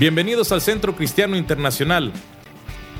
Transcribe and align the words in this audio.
Bienvenidos 0.00 0.50
al 0.50 0.62
Centro 0.62 0.96
Cristiano 0.96 1.36
Internacional. 1.36 2.10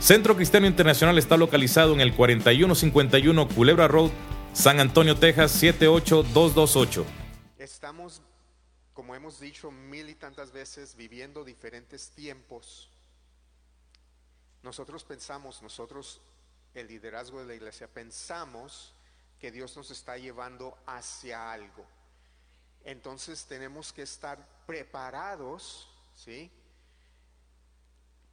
Centro 0.01 0.37
Cristiano 0.37 0.67
Internacional 0.67 1.17
está 1.17 1.39
localizado 1.39 1.95
en 1.95 2.03
el 2.03 2.15
4151 2.15 3.49
Culebra 3.49 3.89
Road, 3.89 4.11
San 4.53 4.81
Antonio, 4.81 5.19
Texas 5.19 5.51
78228. 5.53 7.07
Estamos, 7.57 8.21
como 8.93 9.15
hemos 9.15 9.41
dicho 9.41 9.71
mil 9.71 10.11
y 10.11 10.15
tantas 10.15 10.53
veces, 10.53 10.95
viviendo 10.95 11.43
diferentes 11.43 12.11
tiempos. 12.11 12.91
Nosotros 14.63 15.03
pensamos, 15.03 15.63
nosotros, 15.63 16.21
el 16.75 16.87
liderazgo 16.87 17.41
de 17.41 17.47
la 17.47 17.55
iglesia, 17.55 17.89
pensamos 17.89 18.95
que 19.39 19.51
Dios 19.51 19.75
nos 19.75 19.91
está 19.91 20.19
llevando 20.19 20.77
hacia 20.85 21.51
algo. 21.51 21.87
Entonces 22.85 23.47
tenemos 23.47 23.91
que 23.91 24.03
estar 24.03 24.47
preparados, 24.67 25.89
¿sí? 26.15 26.51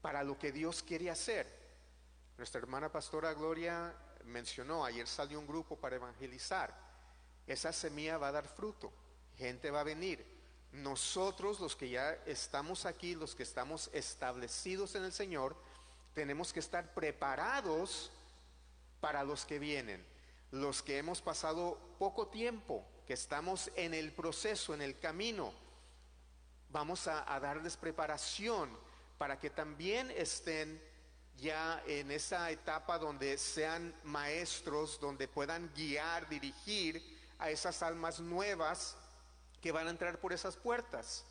Para 0.08 0.24
lo 0.24 0.40
que 0.40 0.54
Dios 0.54 0.84
quiere 0.84 1.12
hacer. 1.12 1.46
Nuestra 2.38 2.60
hermana 2.60 2.90
pastora 2.90 3.34
Gloria 3.34 3.94
mencionó, 4.24 4.86
ayer 4.86 5.06
salió 5.06 5.38
un 5.38 5.46
grupo 5.46 5.76
para 5.76 5.98
evangelizar. 5.98 6.74
Esa 7.46 7.74
semilla 7.74 8.18
va 8.18 8.30
a 8.30 8.32
dar 8.32 8.48
fruto, 8.48 8.90
gente 9.36 9.70
va 9.70 9.82
a 9.82 9.84
venir. 9.84 10.26
Nosotros, 10.72 11.60
los 11.60 11.76
que 11.76 11.90
ya 11.90 12.14
estamos 12.26 12.86
aquí, 12.86 13.16
los 13.16 13.36
que 13.36 13.44
estamos 13.44 13.90
establecidos 13.92 14.96
en 14.96 15.04
el 15.04 15.12
Señor, 15.12 15.58
tenemos 16.14 16.54
que 16.54 16.62
estar 16.62 16.94
preparados 16.94 18.10
para 19.02 19.26
los 19.26 19.44
que 19.44 19.60
vienen. 19.60 20.06
Los 20.52 20.82
que 20.82 21.00
hemos 21.00 21.22
pasado 21.22 21.78
poco 22.00 22.28
tiempo, 22.30 22.86
que 23.06 23.14
estamos 23.14 23.70
en 23.76 23.94
el 23.94 24.14
proceso, 24.14 24.74
en 24.74 24.84
el 24.84 25.00
camino, 25.00 25.52
vamos 26.70 27.10
a, 27.10 27.30
a 27.30 27.42
darles 27.42 27.76
preparación 27.76 28.87
para 29.18 29.40
que 29.40 29.50
también 29.50 30.12
estén 30.12 30.82
ya 31.38 31.82
en 31.86 32.12
esa 32.12 32.50
etapa 32.52 32.98
donde 32.98 33.38
sean 33.38 33.94
maestros, 34.04 35.00
donde 35.00 35.28
puedan 35.28 35.72
guiar, 35.76 36.28
dirigir 36.30 37.02
a 37.40 37.50
esas 37.50 37.84
almas 37.84 38.20
nuevas 38.20 38.98
que 39.62 39.72
van 39.72 39.88
a 39.88 39.92
entrar 39.92 40.20
por 40.20 40.34
esas 40.34 40.56
puertas. 40.56 41.26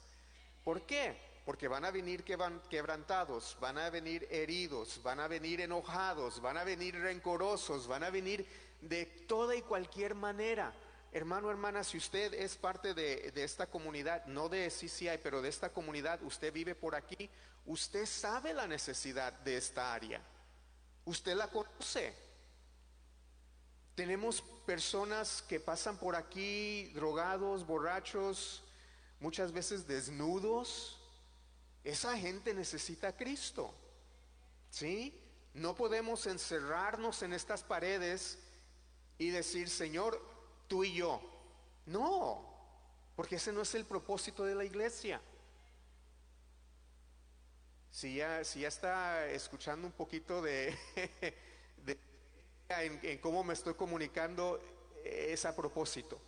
¿Por 0.65 0.83
qué? 0.87 1.17
Porque 1.45 1.69
van 1.69 1.85
a 1.85 1.91
venir 1.91 2.25
quebrantados, 2.25 3.57
van 3.61 3.79
a 3.79 3.91
venir 3.91 4.27
heridos, 4.31 5.01
van 5.03 5.21
a 5.21 5.29
venir 5.29 5.61
enojados, 5.61 6.41
van 6.41 6.57
a 6.57 6.65
venir 6.65 6.99
rencorosos, 6.99 7.87
van 7.87 8.03
a 8.03 8.11
venir 8.11 8.47
de 8.81 9.07
toda 9.07 9.55
y 9.55 9.63
cualquier 9.63 10.15
manera. 10.15 10.73
Hermano, 11.13 11.51
hermana, 11.51 11.83
si 11.83 11.97
usted 11.97 12.35
es 12.35 12.57
parte 12.57 12.93
de, 12.93 13.33
esta 13.37 13.67
comunidad, 13.67 14.27
no 14.27 14.49
de 14.49 14.69
CCI, 14.69 15.19
pero 15.23 15.41
de 15.41 15.49
esta 15.49 15.71
comunidad, 15.71 16.23
usted 16.23 16.53
vive 16.53 16.75
por 16.75 16.95
aquí, 16.95 17.31
usted 17.65 18.05
sabe 18.07 18.53
la 18.53 18.67
necesidad 18.67 19.33
de 19.33 19.57
esta 19.57 19.95
área. 19.95 20.21
Usted 21.05 21.35
la 21.35 21.49
conoce. 21.49 22.15
Tenemos 23.95 24.43
personas 24.67 25.43
que 25.49 25.59
pasan 25.59 25.97
por 25.97 26.17
aquí 26.17 26.91
drogados, 26.95 27.67
borrachos, 27.67 28.63
muchas 29.21 29.53
veces 29.53 29.87
desnudos. 29.87 31.01
Esa 31.83 32.19
gente 32.19 32.53
necesita 32.53 33.09
a 33.09 33.17
Cristo. 33.17 33.73
¿Sí? 34.71 35.19
No 35.55 35.75
podemos 35.75 36.27
encerrarnos 36.27 37.23
en 37.23 37.33
estas 37.33 37.63
paredes 37.63 38.39
y 39.17 39.31
decir, 39.31 39.71
Señor, 39.71 40.21
tú 40.69 40.85
y 40.85 40.95
yo. 40.95 41.21
No, 41.87 42.45
porque 43.15 43.37
ese 43.37 43.53
no 43.53 43.63
es 43.63 43.75
el 43.75 43.85
propósito 43.85 44.45
de 44.45 44.55
la 44.55 44.65
iglesia. 44.65 45.21
Si 47.91 48.17
ya, 48.17 48.45
si 48.45 48.61
ya 48.61 48.69
está 48.69 49.27
escuchando 49.29 49.87
un 49.87 49.93
poquito 49.93 50.43
de, 50.43 50.77
en, 52.69 53.19
cómo 53.19 53.43
me 53.43 53.55
estoy 53.55 53.75
comunicando, 53.75 54.61
es 55.05 55.45
a 55.45 55.57
propósito. 55.57 56.19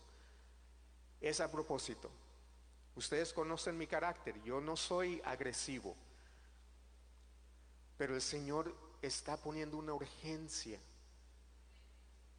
Es 1.20 1.40
a 1.40 1.50
propósito. 1.50 2.10
Ustedes 2.96 3.32
conocen 3.32 3.76
mi 3.76 3.86
carácter, 3.86 4.42
yo 4.42 4.60
no 4.60 4.76
soy 4.76 5.20
agresivo, 5.24 5.94
pero 7.96 8.14
el 8.14 8.22
Señor 8.22 8.74
está 9.02 9.36
poniendo 9.36 9.76
una 9.76 9.94
urgencia 9.94 10.80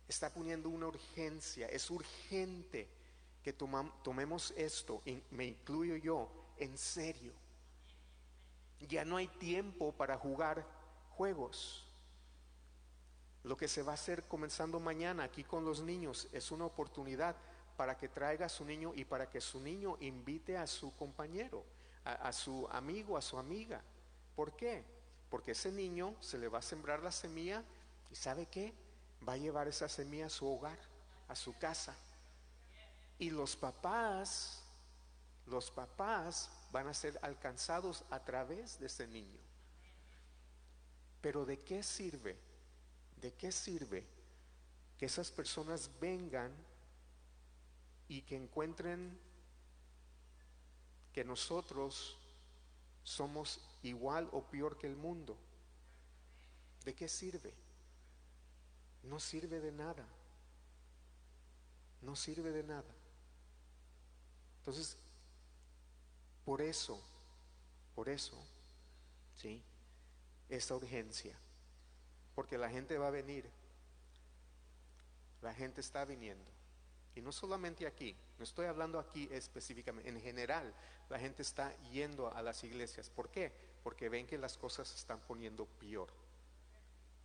está 0.09 0.33
poniendo 0.33 0.69
una 0.69 0.87
urgencia. 0.87 1.67
Es 1.67 1.89
urgente 1.91 2.89
que 3.43 3.53
tomemos 3.53 4.51
esto, 4.57 5.01
y 5.05 5.21
me 5.31 5.45
incluyo 5.45 5.95
yo, 5.95 6.29
en 6.57 6.77
serio. 6.77 7.31
Ya 8.81 9.05
no 9.05 9.17
hay 9.17 9.27
tiempo 9.27 9.93
para 9.93 10.17
jugar 10.17 10.65
juegos. 11.11 11.85
Lo 13.43 13.55
que 13.55 13.67
se 13.67 13.83
va 13.83 13.91
a 13.91 13.95
hacer 13.95 14.23
comenzando 14.23 14.79
mañana 14.79 15.23
aquí 15.23 15.43
con 15.43 15.63
los 15.63 15.81
niños 15.81 16.27
es 16.33 16.51
una 16.51 16.65
oportunidad 16.65 17.35
para 17.77 17.97
que 17.97 18.09
traiga 18.09 18.47
a 18.47 18.49
su 18.49 18.65
niño 18.65 18.91
y 18.95 19.05
para 19.05 19.29
que 19.29 19.39
su 19.39 19.61
niño 19.61 19.95
invite 20.01 20.57
a 20.57 20.67
su 20.67 20.93
compañero, 20.97 21.63
a, 22.03 22.13
a 22.13 22.33
su 22.33 22.67
amigo, 22.71 23.15
a 23.15 23.21
su 23.21 23.37
amiga. 23.37 23.81
¿Por 24.35 24.55
qué? 24.55 24.83
Porque 25.29 25.51
ese 25.51 25.71
niño 25.71 26.15
se 26.19 26.37
le 26.37 26.49
va 26.49 26.59
a 26.59 26.63
sembrar 26.63 27.01
la 27.01 27.11
semilla 27.11 27.63
y 28.11 28.15
¿sabe 28.15 28.47
qué? 28.47 28.73
Va 29.27 29.33
a 29.33 29.37
llevar 29.37 29.67
esa 29.67 29.89
semilla 29.89 30.27
a 30.27 30.29
su 30.29 30.47
hogar, 30.47 30.77
a 31.27 31.35
su 31.35 31.57
casa. 31.57 31.95
Y 33.17 33.29
los 33.29 33.55
papás, 33.55 34.63
los 35.45 35.71
papás 35.71 36.49
van 36.71 36.87
a 36.87 36.93
ser 36.93 37.19
alcanzados 37.21 38.03
a 38.09 38.23
través 38.23 38.79
de 38.79 38.87
ese 38.87 39.07
niño. 39.07 39.39
Pero 41.21 41.45
¿de 41.45 41.59
qué 41.59 41.83
sirve? 41.83 42.37
¿De 43.17 43.33
qué 43.33 43.51
sirve 43.51 44.05
que 44.97 45.05
esas 45.05 45.31
personas 45.31 45.89
vengan 45.99 46.51
y 48.07 48.21
que 48.21 48.35
encuentren 48.35 49.19
que 51.11 51.25
nosotros 51.25 52.17
somos 53.03 53.59
igual 53.83 54.29
o 54.31 54.43
peor 54.43 54.77
que 54.77 54.87
el 54.87 54.95
mundo? 54.95 55.37
¿De 56.85 56.95
qué 56.95 57.09
sirve? 57.09 57.53
No 59.09 59.19
sirve 59.19 59.59
de 59.59 59.71
nada. 59.71 60.05
No 62.01 62.15
sirve 62.15 62.51
de 62.51 62.63
nada. 62.63 62.95
Entonces, 64.59 64.97
por 66.45 66.61
eso, 66.61 67.01
por 67.95 68.07
eso, 68.07 68.37
¿sí? 69.35 69.61
Esta 70.47 70.75
urgencia. 70.75 71.35
Porque 72.35 72.57
la 72.57 72.69
gente 72.69 72.97
va 72.97 73.07
a 73.07 73.11
venir. 73.11 73.49
La 75.41 75.53
gente 75.53 75.81
está 75.81 76.05
viniendo. 76.05 76.49
Y 77.15 77.21
no 77.21 77.31
solamente 77.31 77.87
aquí, 77.87 78.15
no 78.37 78.43
estoy 78.43 78.67
hablando 78.67 78.99
aquí 78.99 79.27
específicamente, 79.31 80.09
en 80.09 80.21
general, 80.21 80.73
la 81.09 81.19
gente 81.19 81.41
está 81.41 81.75
yendo 81.89 82.31
a 82.33 82.41
las 82.41 82.63
iglesias. 82.63 83.09
¿Por 83.09 83.29
qué? 83.29 83.51
Porque 83.83 84.07
ven 84.07 84.27
que 84.27 84.37
las 84.37 84.57
cosas 84.57 84.87
se 84.87 84.95
están 84.95 85.19
poniendo 85.21 85.65
peor. 85.65 86.09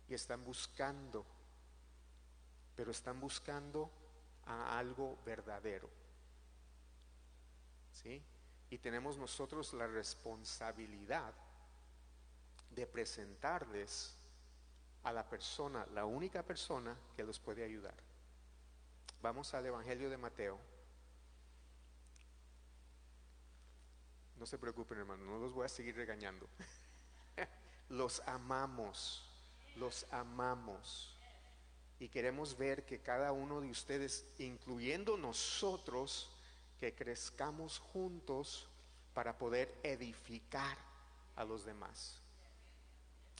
Y 0.09 0.13
están 0.13 0.43
buscando 0.43 1.25
pero 2.75 2.91
están 2.91 3.19
buscando 3.19 3.89
a 4.45 4.77
algo 4.77 5.17
verdadero. 5.25 5.89
¿Sí? 7.93 8.21
Y 8.69 8.77
tenemos 8.77 9.17
nosotros 9.17 9.73
la 9.73 9.87
responsabilidad 9.87 11.33
de 12.71 12.85
presentarles 12.85 14.15
a 15.03 15.13
la 15.13 15.27
persona, 15.27 15.85
la 15.93 16.05
única 16.05 16.43
persona 16.43 16.97
que 17.15 17.23
los 17.23 17.39
puede 17.39 17.63
ayudar. 17.63 17.95
Vamos 19.21 19.53
al 19.53 19.65
Evangelio 19.65 20.09
de 20.09 20.17
Mateo. 20.17 20.59
No 24.37 24.45
se 24.45 24.57
preocupen, 24.57 24.97
hermano, 24.97 25.23
no 25.23 25.39
los 25.39 25.53
voy 25.53 25.65
a 25.65 25.69
seguir 25.69 25.95
regañando. 25.95 26.49
los 27.89 28.19
amamos, 28.27 29.25
los 29.75 30.05
amamos 30.11 31.14
y 31.99 32.09
queremos 32.09 32.57
ver 32.57 32.85
que 32.85 32.99
cada 32.99 33.31
uno 33.31 33.61
de 33.61 33.69
ustedes, 33.69 34.25
incluyendo 34.37 35.17
nosotros, 35.17 36.29
que 36.79 36.93
crezcamos 36.93 37.79
juntos 37.79 38.67
para 39.13 39.37
poder 39.37 39.73
edificar 39.83 40.77
a 41.35 41.45
los 41.45 41.65
demás. 41.65 42.19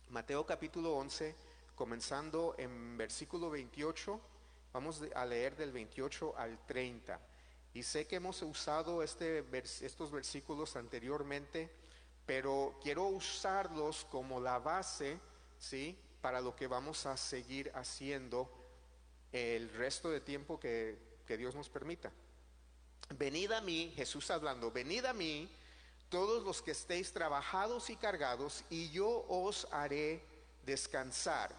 Mateo 0.10 0.46
capítulo 0.46 0.96
11, 0.96 1.36
comenzando 1.76 2.56
en 2.58 2.98
versículo 2.98 3.50
28, 3.50 4.20
vamos 4.72 5.02
a 5.14 5.26
leer 5.26 5.56
del 5.56 5.72
28 5.72 6.38
al 6.38 6.58
30. 6.66 7.20
Y 7.74 7.84
sé 7.84 8.08
que 8.08 8.16
hemos 8.16 8.42
usado 8.42 9.04
este, 9.04 9.44
estos 9.82 10.12
versículos 10.12 10.78
anteriormente, 10.78 11.70
pero 12.26 12.80
quiero 12.82 13.08
usarlos 13.08 14.06
como 14.06 14.40
la 14.40 14.60
base, 14.60 15.20
¿sí? 15.60 15.98
Para 16.26 16.42
lo 16.42 16.56
que 16.56 16.66
vamos 16.66 17.06
a 17.06 17.16
seguir 17.18 17.72
haciendo 17.76 18.50
el 19.32 19.70
resto 19.70 20.10
de 20.10 20.22
tiempo 20.22 20.60
que, 20.60 20.98
Dios 21.38 21.54
nos 21.54 21.70
permita. 21.70 22.12
Venid 23.10 23.52
a 23.52 23.62
mí, 23.62 23.94
Jesús 23.96 24.32
hablando, 24.32 24.72
venid 24.72 25.06
a 25.06 25.14
mí 25.14 25.48
todos 26.10 26.44
los 26.44 26.64
que 26.64 26.72
estéis 26.72 27.14
trabajados 27.14 27.92
y 27.92 27.96
cargados, 27.96 28.64
y 28.72 28.90
yo 28.90 29.24
os 29.30 29.68
haré 29.72 30.24
descansar. 30.66 31.54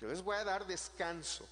Yo 0.00 0.08
les 0.08 0.22
voy 0.22 0.36
a 0.36 0.44
dar 0.44 0.66
descanso. 0.66 1.46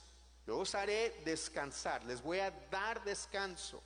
Yo 0.46 0.56
os 0.56 0.74
haré 0.74 1.20
descansar. 1.22 2.02
Les 2.04 2.22
voy 2.22 2.38
a 2.38 2.50
dar 2.70 3.04
descanso. 3.04 3.82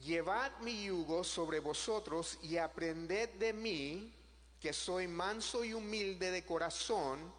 Llevad 0.00 0.58
mi 0.58 0.86
yugo 0.86 1.22
sobre 1.22 1.60
vosotros 1.60 2.36
y 2.42 2.56
aprended 2.56 3.28
de 3.34 3.52
mí, 3.52 4.12
que 4.60 4.72
soy 4.72 5.06
manso 5.08 5.64
y 5.64 5.74
humilde 5.74 6.30
de 6.30 6.44
corazón, 6.44 7.32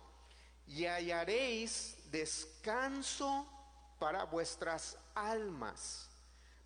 y 0.67 0.85
hallaréis 0.85 1.97
descanso 2.11 3.47
para 3.99 4.25
vuestras 4.25 4.97
almas, 5.15 6.09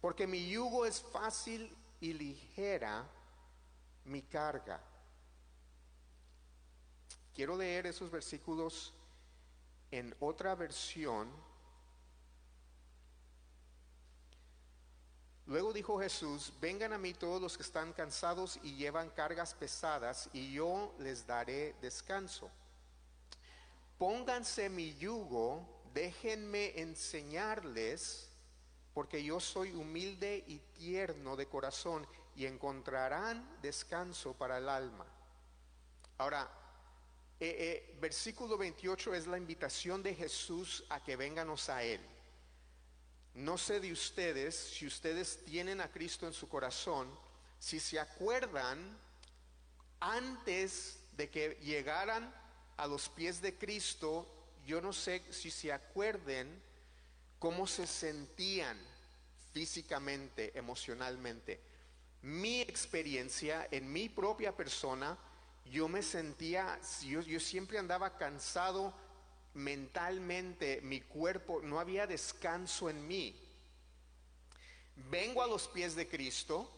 porque 0.02 0.28
mi 0.28 0.50
yugo 0.50 0.86
es 0.86 1.02
fácil 1.02 1.76
y 2.00 2.14
ligera 2.14 3.08
mi 4.06 4.24
carga. 4.24 4.82
Quiero 7.34 7.56
leer 7.56 7.88
esos 7.88 8.12
versículos 8.12 8.94
en 9.92 10.16
otra 10.20 10.56
versión. 10.56 11.30
Luego 15.48 15.74
dijo 15.74 16.00
Jesús, 16.00 16.54
vengan 16.62 16.94
a 16.94 16.98
mí 16.98 17.14
todos 17.14 17.42
los 17.42 17.58
que 17.58 17.64
están 17.64 17.94
cansados 17.94 18.60
y 18.64 18.76
llevan 18.76 19.10
cargas 19.10 19.54
pesadas, 19.54 20.30
y 20.34 20.54
yo 20.54 20.94
les 21.00 21.26
daré 21.26 21.76
descanso. 21.82 22.50
Pónganse 23.98 24.70
mi 24.70 24.96
yugo, 24.96 25.68
déjenme 25.94 26.80
enseñarles, 26.80 28.30
porque 28.94 29.24
yo 29.24 29.40
soy 29.40 29.72
humilde 29.72 30.44
y 30.48 30.60
tierno 30.78 31.36
de 31.36 31.48
corazón, 31.48 32.08
y 32.36 32.46
encontrarán 32.46 33.60
descanso 33.62 34.34
para 34.34 34.58
el 34.58 34.70
alma. 34.70 35.06
Ahora, 36.18 36.50
eh, 37.40 37.56
eh, 37.60 37.98
versículo 38.00 38.58
28 38.58 39.16
es 39.16 39.28
la 39.28 39.38
invitación 39.38 40.04
de 40.04 40.14
Jesús 40.14 40.86
a 40.90 41.04
que 41.04 41.16
venganos 41.16 41.70
a 41.70 41.84
Él. 41.84 42.00
No 43.34 43.58
sé 43.58 43.80
de 43.80 43.92
ustedes, 43.92 44.56
si 44.56 44.86
ustedes 44.86 45.44
tienen 45.46 45.80
a 45.80 45.90
Cristo 45.90 46.28
en 46.28 46.34
su 46.34 46.50
corazón, 46.50 47.08
si 47.60 47.80
se 47.80 48.00
acuerdan 48.00 48.98
antes 50.00 51.00
de 51.16 51.30
que 51.30 51.58
llegaran 51.62 52.34
a 52.78 52.88
los 52.88 53.08
pies 53.10 53.42
de 53.42 53.58
Cristo, 53.58 54.28
yo 54.66 54.82
no 54.82 54.92
sé 54.92 55.24
si 55.32 55.50
se 55.50 55.72
acuerden 55.72 56.62
cómo 57.40 57.68
se 57.68 57.88
sentían 57.88 58.78
físicamente, 59.54 60.58
emocionalmente. 60.58 61.62
Mi 62.24 62.62
experiencia 62.62 63.68
en 63.72 63.92
mi 63.92 64.10
propia 64.10 64.56
persona, 64.56 65.18
yo 65.66 65.88
me 65.88 66.04
sentía, 66.04 66.80
yo, 67.02 67.22
yo 67.22 67.40
siempre 67.40 67.78
andaba 67.80 68.18
cansado 68.18 68.94
mentalmente, 69.54 70.82
mi 70.82 71.02
cuerpo, 71.02 71.62
no 71.62 71.80
había 71.80 72.08
descanso 72.08 72.90
en 72.90 73.08
mí. 73.08 73.36
Vengo 74.96 75.42
a 75.42 75.48
los 75.48 75.68
pies 75.68 75.96
de 75.96 76.08
Cristo, 76.08 76.70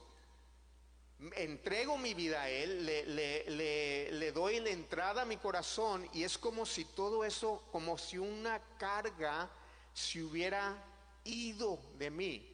entrego 1.36 1.98
mi 1.98 2.14
vida 2.14 2.44
a 2.44 2.50
Él, 2.50 2.86
le, 2.86 3.06
le, 3.06 3.50
le, 3.50 4.12
le, 4.12 4.32
doy 4.32 4.60
la 4.60 4.70
entrada 4.70 5.24
a 5.24 5.26
mi 5.26 5.38
corazón 5.38 6.08
y 6.14 6.24
es 6.24 6.38
como 6.38 6.66
si 6.66 6.86
todo 6.86 7.24
eso, 7.24 7.64
como 7.72 7.98
si 7.98 8.18
una 8.18 8.62
carga 8.78 9.50
se 9.94 10.24
hubiera 10.24 10.76
ido 11.24 11.80
de 11.98 12.12
mí. 12.12 12.50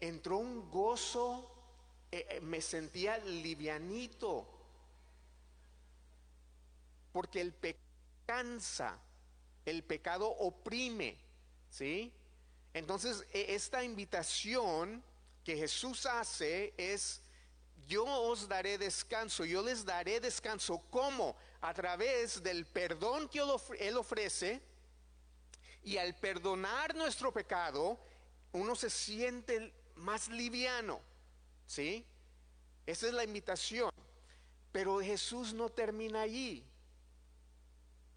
Entró 0.00 0.38
un 0.38 0.70
gozo, 0.70 1.48
eh, 2.10 2.40
me 2.42 2.60
sentía 2.60 3.18
livianito, 3.18 4.48
porque 7.12 7.40
el 7.40 7.52
pecado 7.52 7.92
cansa, 8.26 8.98
el 9.64 9.84
pecado 9.84 10.28
oprime, 10.28 11.16
¿sí? 11.70 12.12
Entonces, 12.74 13.26
esta 13.32 13.84
invitación 13.84 15.02
que 15.44 15.56
Jesús 15.56 16.06
hace 16.06 16.72
es, 16.76 17.22
yo 17.86 18.04
os 18.04 18.48
daré 18.48 18.78
descanso, 18.78 19.44
yo 19.44 19.62
les 19.62 19.84
daré 19.84 20.20
descanso. 20.20 20.82
¿Cómo? 20.90 21.36
A 21.60 21.74
través 21.74 22.42
del 22.42 22.64
perdón 22.66 23.28
que 23.28 23.40
Él 23.78 23.96
ofrece 23.96 24.62
y 25.84 25.96
al 25.98 26.14
perdonar 26.16 26.94
nuestro 26.94 27.32
pecado, 27.32 27.98
uno 28.52 28.74
se 28.76 28.88
siente 28.88 29.72
más 29.96 30.28
liviano, 30.28 31.00
¿sí? 31.66 32.04
Esa 32.86 33.06
es 33.08 33.12
la 33.12 33.24
invitación. 33.24 33.90
Pero 34.70 35.00
Jesús 35.00 35.52
no 35.52 35.68
termina 35.68 36.22
allí. 36.22 36.64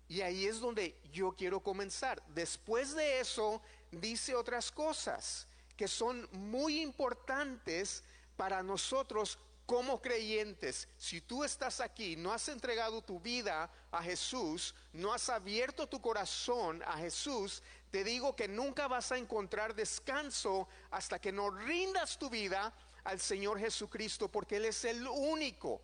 Y 0.07 0.21
ahí 0.21 0.45
es 0.45 0.59
donde 0.59 0.95
yo 1.11 1.31
quiero 1.31 1.59
comenzar. 1.59 2.21
Después 2.27 2.95
de 2.95 3.19
eso, 3.19 3.61
dice 3.91 4.35
otras 4.35 4.71
cosas 4.71 5.47
que 5.75 5.87
son 5.87 6.27
muy 6.31 6.81
importantes 6.81 8.03
para 8.37 8.61
nosotros 8.63 9.39
como 9.65 10.01
creyentes. 10.01 10.87
Si 10.97 11.21
tú 11.21 11.43
estás 11.43 11.79
aquí, 11.79 12.15
no 12.15 12.31
has 12.31 12.47
entregado 12.49 13.01
tu 13.01 13.19
vida 13.19 13.69
a 13.91 14.03
Jesús, 14.03 14.75
no 14.93 15.11
has 15.13 15.29
abierto 15.29 15.87
tu 15.87 15.99
corazón 16.01 16.83
a 16.83 16.97
Jesús, 16.97 17.63
te 17.91 18.03
digo 18.03 18.35
que 18.35 18.47
nunca 18.47 18.87
vas 18.87 19.11
a 19.11 19.17
encontrar 19.17 19.73
descanso 19.73 20.67
hasta 20.91 21.19
que 21.19 21.31
no 21.31 21.49
rindas 21.49 22.17
tu 22.19 22.29
vida 22.29 22.73
al 23.03 23.19
Señor 23.19 23.59
Jesucristo, 23.59 24.29
porque 24.29 24.57
Él 24.57 24.65
es 24.65 24.83
el 24.85 25.07
único 25.07 25.81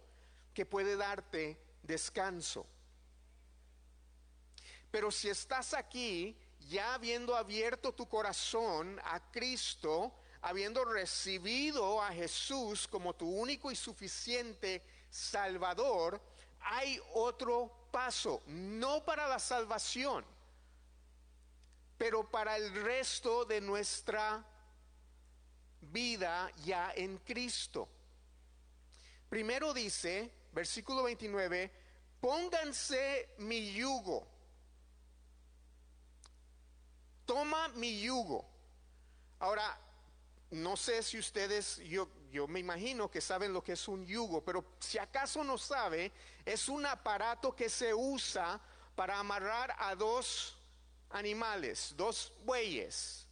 que 0.54 0.66
puede 0.66 0.96
darte 0.96 1.58
descanso. 1.84 2.66
Pero 4.92 5.10
si 5.10 5.30
estás 5.30 5.74
aquí, 5.74 6.38
ya 6.70 6.94
habiendo 6.94 7.36
abierto 7.36 7.94
tu 7.94 8.08
corazón 8.08 9.00
a 9.06 9.32
Cristo, 9.32 10.14
habiendo 10.42 10.84
recibido 10.84 12.02
a 12.02 12.12
Jesús 12.12 12.88
como 12.88 13.16
tu 13.16 13.28
único 13.28 13.72
y 13.72 13.76
suficiente 13.76 14.84
Salvador, 15.10 16.22
hay 16.60 17.00
otro 17.14 17.88
paso, 17.92 18.44
no 18.48 19.04
para 19.04 19.28
la 19.28 19.40
salvación, 19.40 20.26
pero 21.98 22.30
para 22.30 22.58
el 22.58 22.74
resto 22.84 23.46
de 23.46 23.62
nuestra 23.62 24.46
vida 25.82 26.52
ya 26.64 26.92
en 26.96 27.18
Cristo. 27.20 27.88
Primero 29.30 29.74
dice, 29.74 30.32
versículo 30.52 31.04
29, 31.04 31.72
pónganse 32.20 33.36
mi 33.38 33.74
yugo 33.74 34.31
toma 37.32 37.70
mi 37.70 38.02
yugo. 38.02 38.46
Ahora, 39.40 39.78
no 40.50 40.76
sé 40.76 41.02
si 41.02 41.18
ustedes, 41.18 41.78
yo, 41.78 42.10
yo 42.30 42.46
me 42.46 42.60
imagino 42.60 43.10
que 43.10 43.22
saben 43.22 43.54
lo 43.54 43.64
que 43.64 43.72
es 43.72 43.88
un 43.88 44.06
yugo, 44.06 44.44
pero 44.44 44.66
si 44.80 44.98
acaso 44.98 45.42
no 45.42 45.58
sabe, 45.58 46.12
es 46.44 46.68
un 46.68 46.86
aparato 46.86 47.56
que 47.56 47.70
se 47.70 47.94
usa 47.94 48.60
para 48.96 49.18
amarrar 49.18 49.74
a 49.80 49.96
dos 49.96 50.58
animales, 51.10 51.94
dos 51.96 52.34
bueyes, 52.44 53.26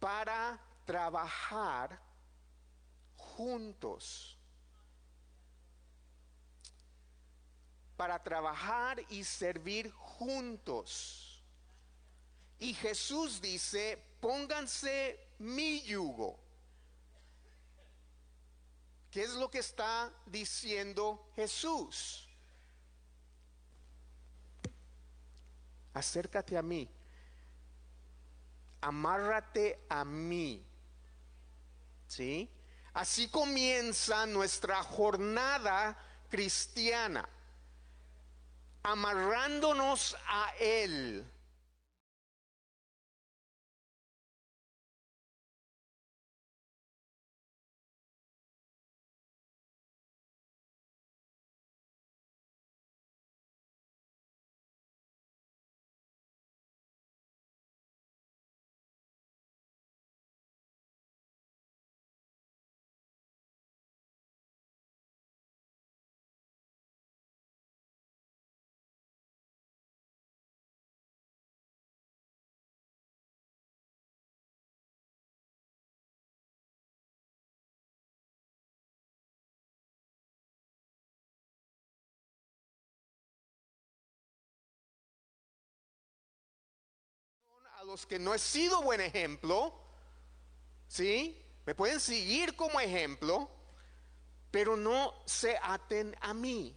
para 0.00 0.58
trabajar 0.84 1.96
juntos. 3.14 4.36
para 8.00 8.18
trabajar 8.18 8.98
y 9.10 9.22
servir 9.24 9.92
juntos. 10.20 11.42
Y 12.58 12.74
Jesús 12.74 13.40
dice, 13.40 13.96
pónganse 14.20 15.18
mi 15.38 15.80
yugo. 15.80 16.38
¿Qué 19.10 19.22
es 19.22 19.30
lo 19.30 19.50
que 19.50 19.60
está 19.60 20.12
diciendo 20.26 21.30
Jesús? 21.34 22.28
Acércate 25.94 26.58
a 26.58 26.62
mí. 26.62 26.86
Amárrate 28.82 29.86
a 29.88 30.04
mí. 30.04 30.62
¿Sí? 32.06 32.50
Así 32.92 33.28
comienza 33.28 34.26
nuestra 34.26 34.82
jornada 34.82 35.96
cristiana 36.28 37.26
amarrándonos 38.82 40.16
a 40.28 40.52
Él. 40.58 41.24
Los 87.90 88.06
que 88.06 88.20
no 88.20 88.32
he 88.32 88.38
sido 88.38 88.82
buen 88.82 89.00
ejemplo, 89.00 89.74
¿sí? 90.86 91.36
Me 91.66 91.74
pueden 91.74 91.98
seguir 91.98 92.54
como 92.54 92.80
ejemplo, 92.80 93.50
pero 94.52 94.76
no 94.76 95.12
se 95.26 95.58
aten 95.60 96.16
a 96.20 96.32
mí. 96.32 96.76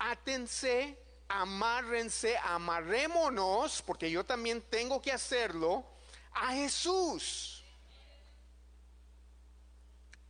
Átense, 0.00 0.98
amárrense, 1.28 2.36
amarrémonos, 2.38 3.82
porque 3.82 4.10
yo 4.10 4.26
también 4.26 4.62
tengo 4.62 5.00
que 5.00 5.12
hacerlo, 5.12 5.84
a 6.32 6.54
Jesús. 6.54 7.62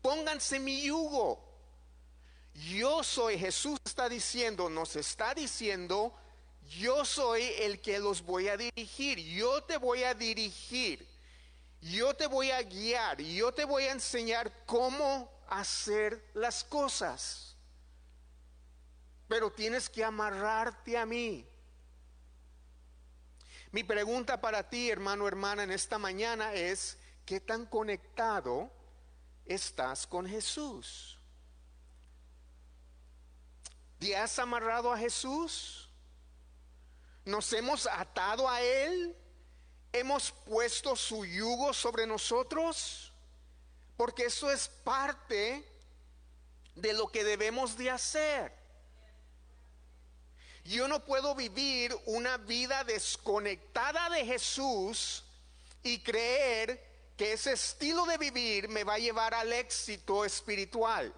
Pónganse 0.02 0.60
mi 0.60 0.82
yugo. 0.82 1.42
Yo 2.52 3.02
soy, 3.02 3.38
Jesús 3.38 3.80
está 3.82 4.10
diciendo, 4.10 4.68
nos 4.68 4.94
está 4.94 5.32
diciendo, 5.32 6.14
yo 6.68 7.04
soy 7.04 7.42
el 7.58 7.80
que 7.80 7.98
los 7.98 8.22
voy 8.22 8.48
a 8.48 8.56
dirigir, 8.56 9.18
yo 9.18 9.62
te 9.62 9.76
voy 9.76 10.04
a 10.04 10.14
dirigir, 10.14 11.06
yo 11.80 12.14
te 12.14 12.26
voy 12.26 12.50
a 12.50 12.62
guiar, 12.62 13.20
yo 13.20 13.52
te 13.52 13.64
voy 13.64 13.84
a 13.84 13.92
enseñar 13.92 14.52
cómo 14.66 15.30
hacer 15.48 16.30
las 16.34 16.64
cosas. 16.64 17.56
Pero 19.28 19.50
tienes 19.50 19.88
que 19.88 20.04
amarrarte 20.04 20.96
a 20.96 21.06
mí. 21.06 21.46
Mi 23.70 23.82
pregunta 23.82 24.40
para 24.40 24.68
ti, 24.68 24.90
hermano, 24.90 25.26
hermana, 25.26 25.62
en 25.62 25.70
esta 25.70 25.98
mañana 25.98 26.52
es, 26.52 26.98
¿qué 27.24 27.40
tan 27.40 27.64
conectado 27.66 28.70
estás 29.46 30.06
con 30.06 30.26
Jesús? 30.26 31.18
¿Te 33.98 34.16
has 34.16 34.38
amarrado 34.38 34.92
a 34.92 34.98
Jesús? 34.98 35.81
¿Nos 37.24 37.52
hemos 37.52 37.86
atado 37.86 38.48
a 38.48 38.60
Él? 38.60 39.16
¿Hemos 39.92 40.32
puesto 40.32 40.96
su 40.96 41.24
yugo 41.24 41.72
sobre 41.72 42.06
nosotros? 42.06 43.12
Porque 43.96 44.24
eso 44.24 44.50
es 44.50 44.68
parte 44.68 45.64
de 46.74 46.92
lo 46.92 47.08
que 47.08 47.24
debemos 47.24 47.76
de 47.76 47.90
hacer. 47.90 48.52
Yo 50.64 50.88
no 50.88 51.04
puedo 51.04 51.34
vivir 51.34 51.96
una 52.06 52.36
vida 52.36 52.84
desconectada 52.84 54.08
de 54.10 54.24
Jesús 54.24 55.24
y 55.82 55.98
creer 56.00 56.92
que 57.16 57.32
ese 57.32 57.52
estilo 57.52 58.06
de 58.06 58.16
vivir 58.16 58.68
me 58.68 58.84
va 58.84 58.94
a 58.94 58.98
llevar 58.98 59.34
al 59.34 59.52
éxito 59.52 60.24
espiritual. 60.24 61.12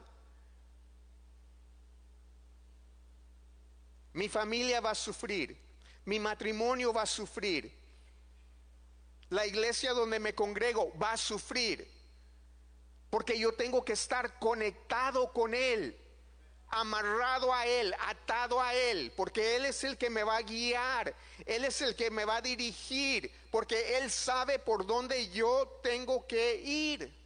Mi 4.15 4.29
familia 4.29 4.81
va 4.81 4.91
a 4.91 4.95
sufrir, 4.95 5.64
mi 6.05 6.19
matrimonio 6.19 6.93
va 6.93 7.03
a 7.03 7.07
sufrir, 7.07 7.73
la 9.31 9.47
iglesia 9.47 9.93
donde 9.93 10.19
me 10.19 10.35
congrego 10.35 10.93
va 10.99 11.13
a 11.13 11.17
sufrir, 11.17 11.89
porque 13.11 13.39
yo 13.39 13.53
tengo 13.53 13.85
que 13.85 13.95
estar 13.95 14.39
conectado 14.39 15.33
con 15.33 15.55
Él, 15.55 15.97
amarrado 16.69 17.53
a 17.55 17.67
Él, 17.67 17.95
atado 18.07 18.61
a 18.61 18.75
Él, 18.75 19.13
porque 19.17 19.57
Él 19.57 19.67
es 19.67 19.85
el 19.85 19.97
que 19.97 20.11
me 20.11 20.25
va 20.25 20.37
a 20.37 20.43
guiar, 20.43 21.15
Él 21.47 21.65
es 21.65 21.81
el 21.81 21.95
que 21.95 22.11
me 22.11 22.25
va 22.25 22.37
a 22.37 22.43
dirigir, 22.43 23.31
porque 23.51 23.99
Él 23.99 24.11
sabe 24.11 24.59
por 24.59 24.85
dónde 24.87 25.31
yo 25.31 25.81
tengo 25.83 26.27
que 26.27 26.57
ir. 26.57 27.25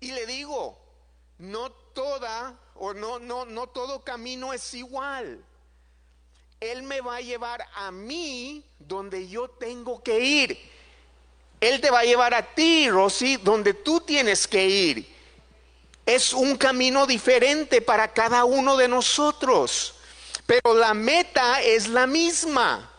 Y 0.00 0.12
le 0.12 0.26
digo, 0.26 0.78
no 1.38 1.70
toda 1.94 2.54
o 2.74 2.94
no, 2.94 3.18
no, 3.18 3.44
no 3.44 3.66
todo 3.68 4.02
camino 4.02 4.52
es 4.52 4.74
igual. 4.74 5.44
Él 6.60 6.82
me 6.82 7.00
va 7.00 7.16
a 7.16 7.20
llevar 7.20 7.66
a 7.74 7.90
mí 7.90 8.64
donde 8.78 9.28
yo 9.28 9.48
tengo 9.48 10.02
que 10.02 10.20
ir. 10.20 10.58
Él 11.60 11.80
te 11.80 11.90
va 11.90 12.00
a 12.00 12.04
llevar 12.04 12.34
a 12.34 12.54
ti, 12.54 12.88
Rosy, 12.88 13.36
donde 13.36 13.74
tú 13.74 14.00
tienes 14.00 14.46
que 14.46 14.66
ir. 14.66 15.16
Es 16.06 16.32
un 16.32 16.56
camino 16.56 17.06
diferente 17.06 17.82
para 17.82 18.12
cada 18.12 18.44
uno 18.44 18.76
de 18.76 18.88
nosotros, 18.88 19.94
pero 20.46 20.74
la 20.74 20.94
meta 20.94 21.60
es 21.62 21.88
la 21.88 22.06
misma. 22.06 22.90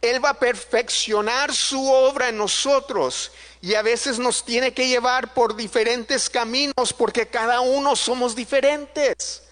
Él 0.00 0.24
va 0.24 0.30
a 0.30 0.38
perfeccionar 0.38 1.52
su 1.52 1.90
obra 1.90 2.28
en 2.28 2.36
nosotros 2.36 3.32
y 3.60 3.74
a 3.74 3.82
veces 3.82 4.18
nos 4.18 4.44
tiene 4.44 4.72
que 4.72 4.88
llevar 4.88 5.34
por 5.34 5.56
diferentes 5.56 6.30
caminos 6.30 6.92
porque 6.96 7.26
cada 7.26 7.60
uno 7.60 7.96
somos 7.96 8.36
diferentes. 8.36 9.42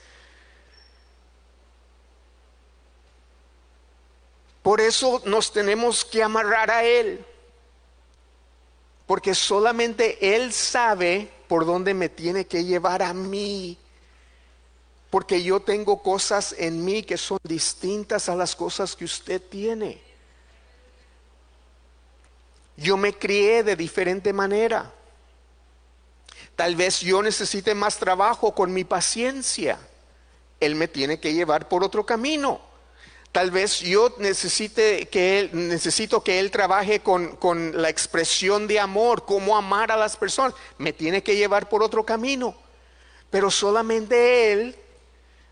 Por 4.63 4.81
eso 4.81 5.23
nos 5.25 5.53
tenemos 5.53 6.05
que 6.05 6.23
amarrar 6.23 6.71
a 6.71 6.85
Él. 6.85 7.25
Porque 9.07 9.35
solamente 9.35 10.35
Él 10.35 10.53
sabe 10.53 11.31
por 11.49 11.65
dónde 11.65 11.95
me 11.95 12.09
tiene 12.09 12.47
que 12.47 12.65
llevar 12.65 13.03
a 13.03 13.13
mí. 13.13 13.79
Porque 15.11 15.43
yo 15.43 15.61
tengo 15.61 16.03
cosas 16.03 16.55
en 16.59 16.85
mí 16.85 17.03
que 17.03 17.17
son 17.17 17.39
distintas 17.45 18.29
a 18.29 18.35
las 18.35 18.57
cosas 18.57 18.97
que 18.97 19.05
usted 19.05 19.41
tiene. 19.41 20.06
Yo 22.77 22.97
me 22.97 23.15
crié 23.15 23.63
de 23.63 23.75
diferente 23.75 24.33
manera. 24.33 24.93
Tal 26.55 26.77
vez 26.77 27.01
yo 27.01 27.23
necesite 27.23 27.75
más 27.75 27.97
trabajo 27.99 28.55
con 28.55 28.73
mi 28.73 28.85
paciencia. 28.85 29.79
Él 30.61 30.75
me 30.75 30.89
tiene 30.89 31.19
que 31.19 31.33
llevar 31.33 31.69
por 31.69 31.85
otro 31.85 32.05
camino. 32.05 32.61
Tal 33.33 33.51
vez 33.51 33.81
yo 33.81 34.15
necesite 34.19 35.07
que 35.09 35.41
él, 35.41 35.51
necesito 35.53 36.23
que 36.23 36.39
él 36.39 36.51
trabaje 36.51 37.01
con, 37.01 37.37
con 37.37 37.81
la 37.81 37.91
expresión 37.91 38.67
de 38.67 38.81
amor, 38.81 39.27
cómo 39.27 39.57
amar 39.57 39.91
a 39.93 39.97
las 39.97 40.17
personas. 40.17 40.55
Me 40.79 40.93
tiene 40.93 41.23
que 41.23 41.37
llevar 41.37 41.69
por 41.69 41.83
otro 41.83 42.05
camino. 42.05 42.55
Pero 43.31 43.51
solamente 43.51 44.53
él 44.53 44.77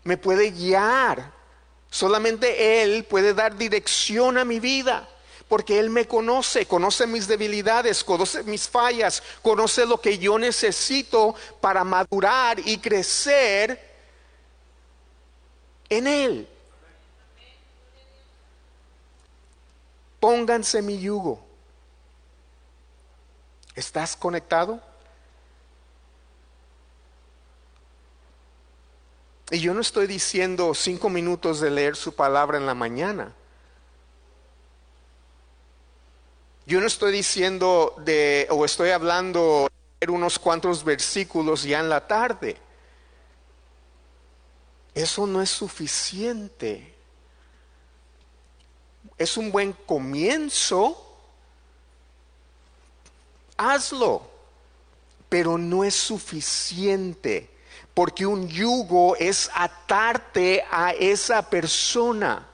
me 0.03 0.17
puede 0.17 0.51
guiar. 0.51 1.31
Solamente 1.89 2.81
él 2.81 3.03
puede 3.03 3.33
dar 3.33 3.55
dirección 3.57 4.37
a 4.37 4.45
mi 4.45 4.59
vida 4.59 5.07
porque 5.47 5.79
Él 5.79 5.89
me 5.89 6.07
conoce, 6.07 6.65
conoce 6.65 7.05
mis 7.05 7.27
debilidades, 7.27 8.03
conoce 8.03 8.43
mis 8.43 8.67
fallas, 8.67 9.21
conoce 9.41 9.85
lo 9.85 10.01
que 10.01 10.17
yo 10.17 10.39
necesito 10.39 11.35
para 11.61 11.83
madurar 11.83 12.59
y 12.59 12.77
crecer 12.79 13.79
en 15.89 16.07
Él. 16.07 16.49
Pónganse 20.19 20.81
mi 20.81 20.99
yugo. 20.99 21.39
¿Estás 23.75 24.15
conectado? 24.15 24.81
Y 29.51 29.59
yo 29.59 29.75
no 29.75 29.81
estoy 29.81 30.07
diciendo 30.07 30.73
cinco 30.73 31.09
minutos 31.09 31.59
de 31.59 31.69
leer 31.69 31.95
su 31.95 32.15
palabra 32.15 32.57
en 32.57 32.65
la 32.65 32.73
mañana. 32.73 33.31
Yo 36.65 36.81
no 36.81 36.87
estoy 36.87 37.11
diciendo 37.11 37.93
de, 37.99 38.47
o 38.49 38.65
estoy 38.65 38.89
hablando 38.89 39.67
unos 40.07 40.39
cuantos 40.39 40.83
versículos 40.83 41.63
ya 41.63 41.79
en 41.79 41.89
la 41.89 42.07
tarde. 42.07 42.57
Eso 44.93 45.27
no 45.27 45.41
es 45.41 45.49
suficiente. 45.49 46.93
Es 49.17 49.37
un 49.37 49.51
buen 49.51 49.73
comienzo. 49.73 51.01
Hazlo. 53.57 54.29
Pero 55.29 55.57
no 55.57 55.83
es 55.83 55.95
suficiente. 55.95 57.49
Porque 57.93 58.25
un 58.25 58.47
yugo 58.47 59.15
es 59.17 59.49
atarte 59.53 60.63
a 60.69 60.91
esa 60.91 61.49
persona. 61.49 62.47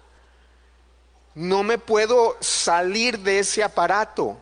No 1.33 1.63
me 1.63 1.77
puedo 1.77 2.37
salir 2.41 3.19
de 3.19 3.39
ese 3.39 3.63
aparato. 3.63 4.41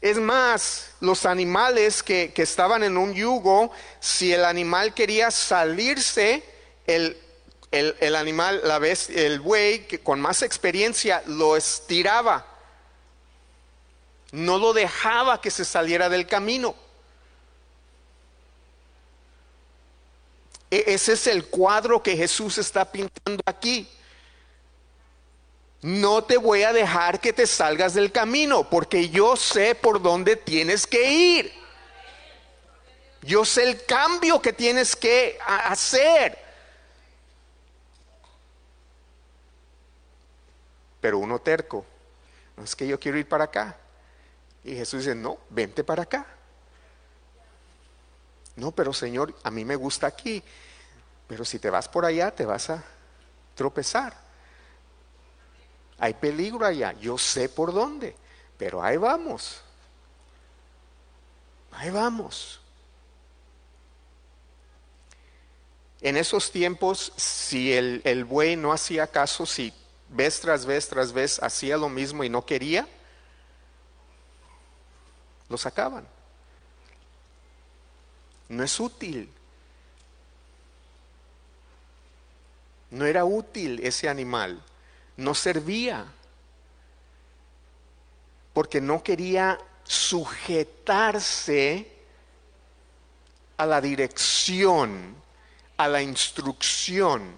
Es 0.00 0.16
más, 0.16 0.90
los 1.00 1.26
animales 1.26 2.02
que, 2.02 2.32
estaban 2.36 2.82
en 2.84 2.96
un 2.96 3.14
yugo, 3.14 3.70
si 4.00 4.32
el 4.32 4.44
animal 4.44 4.94
quería 4.94 5.30
salirse, 5.30 6.44
el, 6.86 7.16
el 7.70 8.16
animal, 8.16 8.60
la 8.64 8.78
vez, 8.78 9.10
el 9.10 9.40
buey, 9.40 9.86
que 9.86 10.00
con 10.00 10.20
más 10.20 10.42
experiencia, 10.42 11.22
lo 11.26 11.56
estiraba. 11.56 12.46
No 14.30 14.58
lo 14.58 14.72
dejaba 14.72 15.40
que 15.40 15.50
se 15.50 15.64
saliera 15.64 16.08
del 16.08 16.26
camino. 16.26 16.74
Ese 20.70 21.14
es 21.14 21.26
el 21.26 21.46
cuadro 21.46 22.02
que 22.02 22.16
Jesús 22.16 22.58
está 22.58 22.84
pintando 22.84 23.42
aquí. 23.46 23.88
No 25.80 26.24
te 26.24 26.36
voy 26.36 26.64
a 26.64 26.72
dejar 26.72 27.20
que 27.20 27.32
te 27.32 27.46
salgas 27.46 27.94
del 27.94 28.10
camino, 28.10 28.68
porque 28.68 29.08
yo 29.08 29.36
sé 29.36 29.74
por 29.74 30.02
dónde 30.02 30.36
tienes 30.36 30.86
que 30.86 31.10
ir. 31.10 31.52
Yo 33.22 33.44
sé 33.44 33.64
el 33.64 33.84
cambio 33.84 34.42
que 34.42 34.52
tienes 34.52 34.96
que 34.96 35.38
hacer. 35.46 36.38
Pero 41.00 41.18
uno 41.18 41.38
terco, 41.38 41.86
no 42.56 42.64
es 42.64 42.74
que 42.74 42.86
yo 42.86 42.98
quiero 42.98 43.18
ir 43.18 43.28
para 43.28 43.44
acá. 43.44 43.76
Y 44.64 44.74
Jesús 44.74 45.04
dice, 45.04 45.14
no, 45.14 45.38
vente 45.48 45.84
para 45.84 46.02
acá. 46.02 46.26
No, 48.58 48.72
pero 48.72 48.92
Señor, 48.92 49.34
a 49.44 49.50
mí 49.50 49.64
me 49.64 49.76
gusta 49.76 50.08
aquí. 50.08 50.42
Pero 51.28 51.44
si 51.44 51.58
te 51.58 51.70
vas 51.70 51.88
por 51.88 52.04
allá, 52.04 52.34
te 52.34 52.44
vas 52.44 52.70
a 52.70 52.82
tropezar. 53.54 54.16
Hay 55.98 56.14
peligro 56.14 56.66
allá, 56.66 56.92
yo 56.94 57.18
sé 57.18 57.48
por 57.48 57.72
dónde, 57.72 58.16
pero 58.56 58.82
ahí 58.82 58.96
vamos. 58.96 59.60
Ahí 61.72 61.90
vamos. 61.90 62.60
En 66.00 66.16
esos 66.16 66.50
tiempos, 66.50 67.12
si 67.16 67.72
el, 67.72 68.00
el, 68.04 68.24
buey 68.24 68.56
no 68.56 68.72
hacía 68.72 69.06
caso, 69.06 69.44
si 69.46 69.72
vez 70.08 70.40
tras 70.40 70.64
vez 70.64 70.88
tras 70.88 71.12
vez 71.12 71.42
hacía 71.42 71.76
lo 71.76 71.88
mismo 71.88 72.24
y 72.24 72.28
no 72.28 72.46
quería, 72.46 72.88
lo 75.48 75.58
sacaban. 75.58 76.06
No 78.48 78.64
es 78.64 78.80
útil. 78.80 79.30
No 82.90 83.04
era 83.04 83.24
útil 83.24 83.80
ese 83.82 84.08
animal. 84.08 84.62
No 85.16 85.34
servía. 85.34 86.06
Porque 88.52 88.80
no 88.80 89.02
quería 89.02 89.58
sujetarse 89.84 91.92
a 93.56 93.66
la 93.66 93.80
dirección, 93.80 95.16
a 95.76 95.88
la 95.88 96.00
instrucción. 96.00 97.34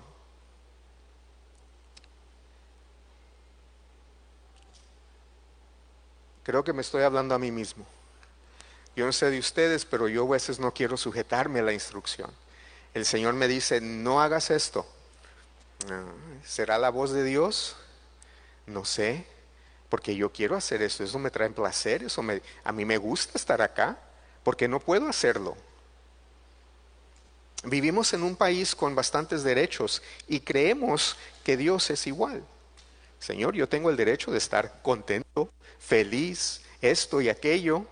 Creo 6.42 6.64
que 6.64 6.72
me 6.72 6.82
estoy 6.82 7.02
hablando 7.02 7.34
a 7.34 7.38
mí 7.38 7.50
mismo. 7.50 7.86
Yo 8.96 9.06
no 9.06 9.12
sé 9.12 9.30
de 9.30 9.38
ustedes, 9.38 9.84
pero 9.84 10.08
yo 10.08 10.26
a 10.26 10.30
veces 10.30 10.58
no 10.58 10.72
quiero 10.74 10.96
sujetarme 10.96 11.60
a 11.60 11.64
la 11.64 11.72
instrucción. 11.72 12.30
El 12.92 13.06
Señor 13.06 13.34
me 13.34 13.48
dice, 13.48 13.80
no 13.80 14.20
hagas 14.20 14.50
esto. 14.50 14.86
Ah, 15.90 16.04
¿Será 16.44 16.78
la 16.78 16.90
voz 16.90 17.12
de 17.12 17.24
Dios? 17.24 17.76
No 18.66 18.84
sé, 18.84 19.26
porque 19.88 20.14
yo 20.16 20.32
quiero 20.32 20.56
hacer 20.56 20.82
esto. 20.82 21.04
Eso 21.04 21.18
me 21.18 21.30
trae 21.30 21.50
placer, 21.50 22.04
eso 22.04 22.22
me, 22.22 22.42
a 22.64 22.72
mí 22.72 22.84
me 22.84 22.98
gusta 22.98 23.38
estar 23.38 23.62
acá, 23.62 23.98
porque 24.42 24.68
no 24.68 24.80
puedo 24.80 25.08
hacerlo. 25.08 25.56
Vivimos 27.64 28.12
en 28.14 28.22
un 28.22 28.36
país 28.36 28.74
con 28.74 28.94
bastantes 28.94 29.42
derechos 29.42 30.02
y 30.26 30.40
creemos 30.40 31.16
que 31.44 31.56
Dios 31.56 31.90
es 31.90 32.06
igual. 32.06 32.42
Señor, 33.18 33.54
yo 33.54 33.68
tengo 33.68 33.90
el 33.90 33.96
derecho 33.96 34.30
de 34.30 34.38
estar 34.38 34.80
contento, 34.80 35.52
feliz, 35.78 36.62
esto 36.80 37.20
y 37.20 37.28
aquello. 37.28 37.84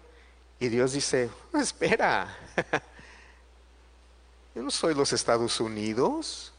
Y 0.60 0.68
Dios 0.68 0.92
dice, 0.92 1.30
espera, 1.54 2.36
yo 4.54 4.62
no 4.62 4.70
soy 4.70 4.94
los 4.94 5.12
Estados 5.12 5.60
Unidos, 5.60 6.52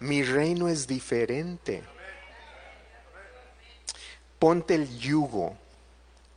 mi 0.00 0.22
reino 0.22 0.68
es 0.68 0.86
diferente. 0.86 1.82
Ponte 4.38 4.76
el 4.76 4.96
yugo, 4.96 5.56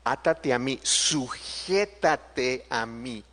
átate 0.03 0.51
a 0.51 0.57
mí, 0.57 0.79
sujétate 0.81 2.65
a 2.71 2.87
mí, 2.87 3.23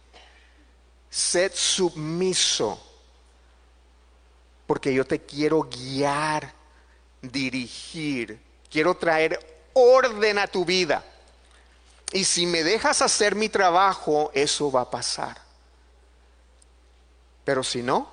sed 1.09 1.53
submiso, 1.55 2.79
porque 4.67 4.93
yo 4.93 5.07
te 5.07 5.23
quiero 5.23 5.63
guiar, 5.63 6.53
dirigir, 7.23 8.39
quiero 8.71 8.95
traer 8.95 9.39
orden 9.73 10.39
a 10.39 10.47
tu 10.47 10.67
vida. 10.67 11.03
Y 12.13 12.25
si 12.25 12.47
me 12.47 12.63
dejas 12.63 13.03
hacer 13.03 13.35
mi 13.35 13.49
trabajo, 13.49 14.31
eso 14.35 14.71
va 14.71 14.83
a 14.83 14.91
pasar. 14.91 15.39
Pero 17.45 17.63
si 17.63 17.83
no, 17.83 18.11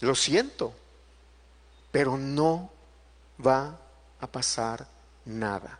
lo 0.00 0.14
siento, 0.14 0.72
pero 1.90 2.16
no 2.16 2.70
va 3.44 3.76
a 4.20 4.26
pasar 4.26 4.86
nada. 5.24 5.78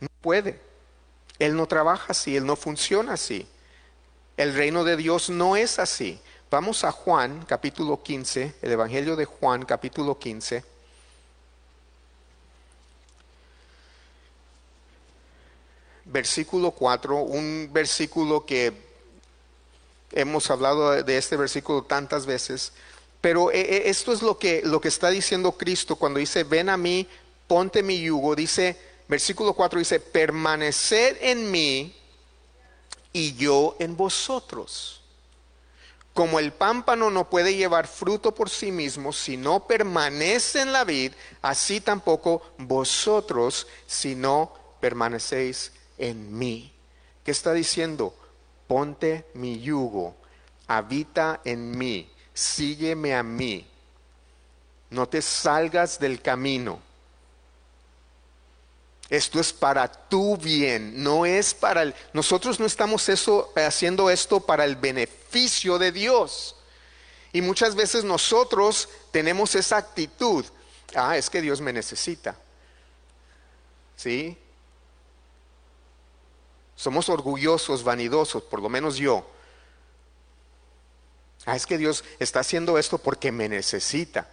No 0.00 0.08
puede. 0.20 0.60
Él 1.38 1.56
no 1.56 1.66
trabaja 1.66 2.06
así, 2.08 2.36
Él 2.36 2.46
no 2.46 2.56
funciona 2.56 3.14
así. 3.14 3.46
El 4.36 4.54
reino 4.54 4.84
de 4.84 4.96
Dios 4.96 5.30
no 5.30 5.56
es 5.56 5.78
así. 5.78 6.20
Vamos 6.48 6.84
a 6.84 6.92
Juan 6.92 7.44
capítulo 7.44 8.00
15, 8.00 8.54
el 8.62 8.70
Evangelio 8.70 9.16
de 9.16 9.24
Juan 9.24 9.64
capítulo 9.64 10.16
15. 10.16 10.62
Versículo 16.04 16.70
4, 16.70 17.16
un 17.16 17.68
versículo 17.72 18.46
que 18.46 18.72
hemos 20.12 20.48
hablado 20.48 21.02
de 21.02 21.18
este 21.18 21.36
versículo 21.36 21.82
tantas 21.82 22.26
veces, 22.26 22.72
pero 23.20 23.50
eh, 23.50 23.62
eh, 23.62 23.82
esto 23.86 24.12
es 24.12 24.22
lo 24.22 24.38
que, 24.38 24.62
lo 24.64 24.80
que 24.80 24.86
está 24.86 25.10
diciendo 25.10 25.50
Cristo 25.50 25.96
cuando 25.96 26.20
dice, 26.20 26.44
ven 26.44 26.68
a 26.68 26.76
mí, 26.76 27.08
ponte 27.48 27.82
mi 27.82 28.00
yugo, 28.00 28.36
dice, 28.36 28.76
versículo 29.08 29.52
4 29.52 29.80
dice, 29.80 29.98
permaneced 29.98 31.16
en 31.22 31.50
mí 31.50 31.92
y 33.12 33.34
yo 33.34 33.74
en 33.80 33.96
vosotros. 33.96 34.95
Como 36.16 36.38
el 36.38 36.54
pámpano 36.54 37.10
no 37.10 37.28
puede 37.28 37.56
llevar 37.56 37.86
fruto 37.86 38.34
por 38.34 38.48
sí 38.48 38.72
mismo 38.72 39.12
si 39.12 39.36
no 39.36 39.66
permanece 39.66 40.62
en 40.62 40.72
la 40.72 40.82
vid, 40.82 41.12
así 41.42 41.82
tampoco 41.82 42.54
vosotros 42.56 43.66
si 43.86 44.14
no 44.14 44.50
permanecéis 44.80 45.72
en 45.98 46.38
mí. 46.38 46.72
¿Qué 47.22 47.30
está 47.30 47.52
diciendo? 47.52 48.14
Ponte 48.66 49.26
mi 49.34 49.60
yugo, 49.60 50.16
habita 50.66 51.42
en 51.44 51.76
mí, 51.76 52.10
sígueme 52.32 53.14
a 53.14 53.22
mí. 53.22 53.66
No 54.88 55.06
te 55.06 55.20
salgas 55.20 56.00
del 56.00 56.22
camino. 56.22 56.80
Esto 59.10 59.38
es 59.38 59.52
para 59.52 59.86
tu 59.86 60.38
bien, 60.38 61.02
no 61.02 61.26
es 61.26 61.52
para 61.52 61.82
el... 61.82 61.94
Nosotros 62.14 62.58
no 62.58 62.64
estamos 62.64 63.06
eso, 63.10 63.52
haciendo 63.54 64.08
esto 64.08 64.40
para 64.40 64.64
el 64.64 64.76
beneficio 64.76 65.25
de 65.30 65.92
Dios. 65.92 66.56
Y 67.32 67.42
muchas 67.42 67.74
veces 67.74 68.04
nosotros 68.04 68.88
tenemos 69.10 69.54
esa 69.54 69.76
actitud. 69.76 70.44
Ah, 70.94 71.16
es 71.16 71.28
que 71.28 71.42
Dios 71.42 71.60
me 71.60 71.72
necesita. 71.72 72.36
¿Sí? 73.96 74.38
Somos 76.76 77.08
orgullosos, 77.08 77.82
vanidosos, 77.82 78.42
por 78.42 78.60
lo 78.60 78.68
menos 78.68 78.96
yo. 78.96 79.26
Ah, 81.44 81.56
es 81.56 81.66
que 81.66 81.78
Dios 81.78 82.04
está 82.18 82.40
haciendo 82.40 82.78
esto 82.78 82.98
porque 82.98 83.32
me 83.32 83.48
necesita. 83.48 84.28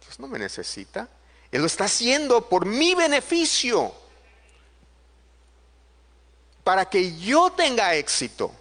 Dios 0.00 0.18
no 0.20 0.26
me 0.26 0.38
necesita. 0.38 1.08
Él 1.50 1.60
lo 1.60 1.66
está 1.66 1.84
haciendo 1.84 2.48
por 2.48 2.64
mi 2.64 2.94
beneficio. 2.94 3.92
Para 6.62 6.88
que 6.88 7.18
yo 7.18 7.50
tenga 7.52 7.94
éxito. 7.94 8.54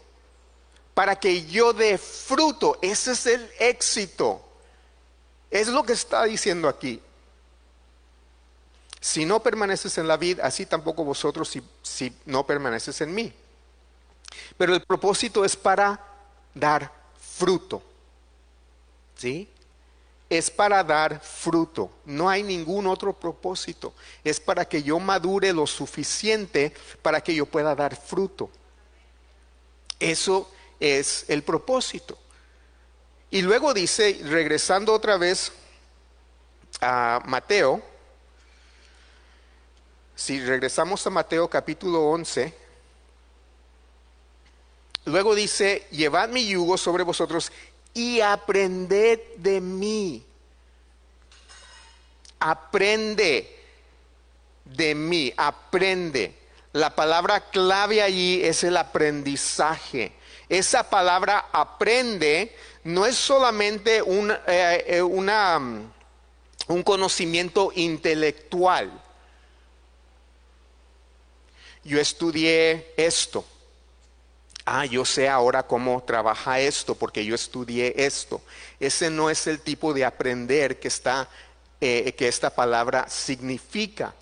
Para 0.93 1.15
que 1.15 1.45
yo 1.45 1.73
dé 1.73 1.97
fruto. 1.97 2.77
Ese 2.81 3.13
es 3.13 3.25
el 3.25 3.49
éxito. 3.59 4.41
Es 5.49 5.67
lo 5.67 5.83
que 5.83 5.93
está 5.93 6.23
diciendo 6.23 6.67
aquí. 6.67 7.01
Si 8.99 9.25
no 9.25 9.41
permaneces 9.41 9.97
en 9.97 10.07
la 10.07 10.17
vida, 10.17 10.45
así 10.45 10.65
tampoco 10.65 11.03
vosotros 11.03 11.49
si, 11.49 11.61
si 11.81 12.15
no 12.25 12.45
permaneces 12.45 13.01
en 13.01 13.13
mí. 13.13 13.33
Pero 14.57 14.73
el 14.73 14.81
propósito 14.81 15.43
es 15.43 15.55
para 15.55 15.99
dar 16.53 16.91
fruto. 17.19 17.83
¿Sí? 19.15 19.49
es 20.37 20.49
para 20.49 20.83
dar 20.83 21.19
fruto. 21.21 21.91
No 22.05 22.29
hay 22.29 22.43
ningún 22.43 22.87
otro 22.87 23.13
propósito. 23.13 23.93
Es 24.23 24.39
para 24.39 24.65
que 24.65 24.83
yo 24.83 24.99
madure 24.99 25.53
lo 25.53 25.67
suficiente 25.67 26.73
para 27.01 27.21
que 27.21 27.35
yo 27.35 27.45
pueda 27.45 27.75
dar 27.75 27.95
fruto. 27.95 28.49
Eso 29.99 30.39
es 30.41 30.53
el 30.79 31.43
propósito. 31.43 32.17
Y 33.29 33.41
luego 33.41 33.73
dice, 33.73 34.19
regresando 34.23 34.93
otra 34.93 35.17
vez 35.17 35.51
a 36.81 37.21
Mateo, 37.25 37.81
si 40.15 40.39
regresamos 40.39 41.05
a 41.07 41.09
Mateo 41.09 41.49
capítulo 41.49 42.11
11, 42.11 42.53
luego 45.05 45.33
dice, 45.33 45.87
llevad 45.91 46.29
mi 46.29 46.47
yugo 46.47 46.77
sobre 46.77 47.03
vosotros 47.03 47.51
y 47.93 48.21
aprended 48.21 49.19
de 49.37 49.61
mí. 49.61 50.25
Aprende. 52.39 53.59
de 54.65 54.95
mí, 54.95 55.33
aprende. 55.37 56.35
La 56.73 56.95
palabra 56.95 57.49
clave 57.49 58.01
allí 58.01 58.43
es 58.43 58.63
el 58.63 58.77
aprendizaje. 58.77 60.13
Esa 60.49 60.89
palabra 60.89 61.49
aprende 61.51 62.55
no 62.83 63.05
es 63.05 63.15
solamente 63.15 64.01
un, 64.01 64.31
eh, 64.31 64.83
eh, 64.87 65.01
una, 65.01 65.59
un 66.67 66.83
conocimiento 66.83 67.71
intelectual. 67.75 68.91
Yo 71.83 71.99
estudié 71.99 72.93
esto. 72.97 73.45
Ah, 74.65 74.85
yo 74.85 75.03
sé 75.03 75.27
ahora 75.27 75.63
cómo 75.63 76.01
trabaja 76.03 76.59
esto 76.59 76.95
porque 76.95 77.25
yo 77.25 77.35
estudié 77.35 77.93
esto. 77.97 78.41
Ese 78.79 79.09
no 79.09 79.29
es 79.29 79.47
el 79.47 79.59
tipo 79.59 79.93
de 79.93 80.05
aprender 80.05 80.79
que, 80.79 80.87
está, 80.87 81.27
eh, 81.81 82.13
que 82.13 82.29
esta 82.29 82.49
palabra 82.49 83.07
significa. 83.09 84.13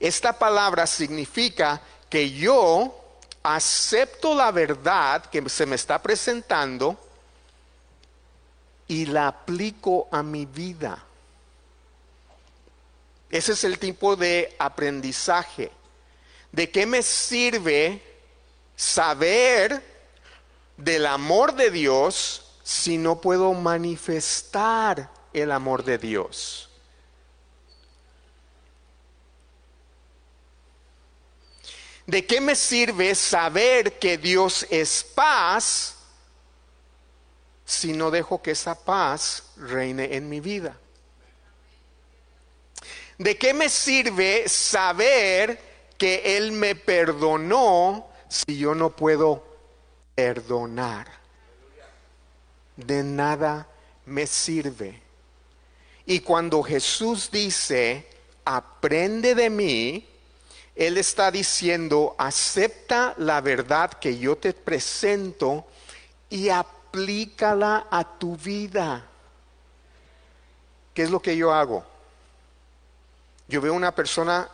Esta 0.00 0.38
palabra 0.38 0.86
significa 0.86 1.82
que 2.08 2.30
yo 2.30 3.03
acepto 3.44 4.34
la 4.34 4.50
verdad 4.50 5.26
que 5.26 5.48
se 5.50 5.66
me 5.66 5.76
está 5.76 6.02
presentando 6.02 6.98
y 8.88 9.06
la 9.06 9.28
aplico 9.28 10.08
a 10.10 10.22
mi 10.22 10.46
vida. 10.46 11.04
Ese 13.30 13.52
es 13.52 13.64
el 13.64 13.78
tipo 13.78 14.16
de 14.16 14.56
aprendizaje. 14.58 15.70
¿De 16.52 16.70
qué 16.70 16.86
me 16.86 17.02
sirve 17.02 18.00
saber 18.76 19.82
del 20.76 21.06
amor 21.06 21.54
de 21.54 21.70
Dios 21.70 22.58
si 22.62 22.96
no 22.96 23.20
puedo 23.20 23.52
manifestar 23.52 25.10
el 25.32 25.52
amor 25.52 25.84
de 25.84 25.98
Dios? 25.98 26.63
¿De 32.06 32.26
qué 32.26 32.40
me 32.40 32.54
sirve 32.54 33.14
saber 33.14 33.98
que 33.98 34.18
Dios 34.18 34.66
es 34.70 35.02
paz 35.02 35.96
si 37.64 37.94
no 37.94 38.10
dejo 38.10 38.42
que 38.42 38.50
esa 38.50 38.74
paz 38.74 39.44
reine 39.56 40.14
en 40.14 40.28
mi 40.28 40.40
vida? 40.40 40.76
¿De 43.16 43.38
qué 43.38 43.54
me 43.54 43.68
sirve 43.68 44.48
saber 44.48 45.58
que 45.96 46.36
Él 46.36 46.52
me 46.52 46.74
perdonó 46.74 48.08
si 48.28 48.58
yo 48.58 48.74
no 48.74 48.90
puedo 48.94 49.42
perdonar? 50.14 51.06
De 52.76 53.02
nada 53.02 53.66
me 54.04 54.26
sirve. 54.26 55.00
Y 56.04 56.20
cuando 56.20 56.62
Jesús 56.62 57.30
dice, 57.30 58.06
aprende 58.44 59.34
de 59.34 59.48
mí, 59.48 60.08
Él 60.74 60.98
está 60.98 61.30
diciendo, 61.30 62.16
acepta 62.18 63.14
la 63.18 63.40
verdad 63.40 63.92
que 63.92 64.18
yo 64.18 64.36
te 64.36 64.52
presento 64.52 65.66
y 66.28 66.48
aplícala 66.48 67.86
a 67.90 68.18
tu 68.18 68.36
vida. 68.36 69.06
¿Qué 70.92 71.02
es 71.02 71.10
lo 71.10 71.20
que 71.20 71.36
yo 71.36 71.52
hago? 71.52 71.84
Yo 73.46 73.60
veo 73.60 73.74
una 73.74 73.94
persona 73.94 74.48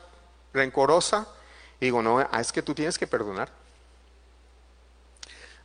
rencorosa 0.53 1.27
y 1.81 1.87
digo, 1.87 2.03
no, 2.03 2.19
ah, 2.19 2.41
es 2.41 2.53
que 2.53 2.63
tú 2.63 2.75
tienes 2.75 2.99
que 2.99 3.07
perdonar. 3.07 3.51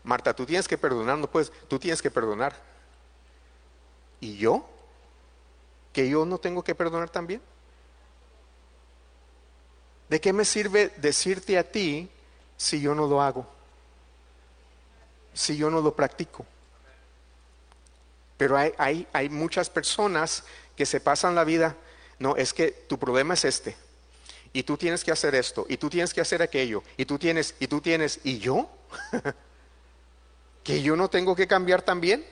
Marta, 0.03 0.33
tú 0.33 0.45
tienes 0.45 0.67
que 0.67 0.77
perdonar, 0.77 1.17
no 1.17 1.27
puedes, 1.27 1.51
tú 1.67 1.79
tienes 1.79 2.01
que 2.01 2.11
perdonar. 2.11 2.55
¿Y 4.21 4.37
yo? 4.37 4.65
¿Que 5.91 6.07
yo 6.07 6.25
no 6.25 6.37
tengo 6.37 6.63
que 6.63 6.75
perdonar 6.75 7.09
también? 7.09 7.41
¿De 10.09 10.21
qué 10.21 10.33
me 10.33 10.45
sirve 10.45 10.93
decirte 10.97 11.57
a 11.57 11.63
ti 11.69 12.09
si 12.57 12.79
yo 12.79 12.93
no 12.93 13.07
lo 13.07 13.21
hago? 13.21 13.47
Si 15.33 15.57
yo 15.57 15.69
no 15.69 15.81
lo 15.81 15.95
practico. 15.95 16.45
Pero 18.37 18.57
hay, 18.57 18.73
hay, 18.77 19.07
hay 19.13 19.29
muchas 19.29 19.69
personas 19.69 20.43
que 20.75 20.85
se 20.85 20.99
pasan 20.99 21.35
la 21.35 21.43
vida, 21.43 21.75
no, 22.19 22.35
es 22.35 22.53
que 22.53 22.71
tu 22.71 22.99
problema 22.99 23.33
es 23.33 23.45
este. 23.45 23.75
Y 24.53 24.63
tú 24.63 24.77
tienes 24.77 25.03
que 25.03 25.11
hacer 25.11 25.35
esto, 25.35 25.65
y 25.67 25.77
tú 25.77 25.89
tienes 25.89 26.13
que 26.13 26.21
hacer 26.21 26.41
aquello, 26.41 26.83
y 26.97 27.05
tú 27.05 27.17
tienes, 27.17 27.55
y 27.59 27.67
tú 27.67 27.81
tienes, 27.81 28.19
¿y 28.23 28.39
yo? 28.39 28.69
¿Que 30.63 30.81
yo 30.81 30.95
no 30.95 31.09
tengo 31.09 31.35
que 31.35 31.47
cambiar 31.47 31.81
también? 31.81 32.25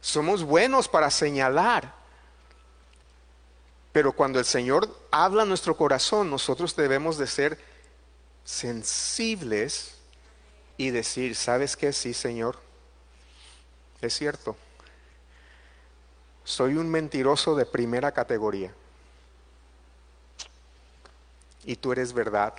Somos 0.00 0.44
buenos 0.44 0.88
para 0.88 1.10
señalar. 1.10 1.92
Pero 3.92 4.12
cuando 4.12 4.38
el 4.38 4.44
Señor 4.44 5.05
habla 5.24 5.44
nuestro 5.44 5.76
corazón, 5.76 6.30
nosotros 6.30 6.76
debemos 6.76 7.16
de 7.18 7.26
ser 7.26 7.58
sensibles 8.44 9.94
y 10.76 10.90
decir, 10.90 11.34
¿sabes 11.34 11.76
qué? 11.76 11.92
Sí, 11.92 12.12
Señor, 12.12 12.58
es 14.00 14.14
cierto. 14.14 14.56
Soy 16.44 16.74
un 16.74 16.88
mentiroso 16.88 17.56
de 17.56 17.66
primera 17.66 18.12
categoría. 18.12 18.72
Y 21.64 21.76
tú 21.76 21.92
eres 21.92 22.12
verdad. 22.12 22.54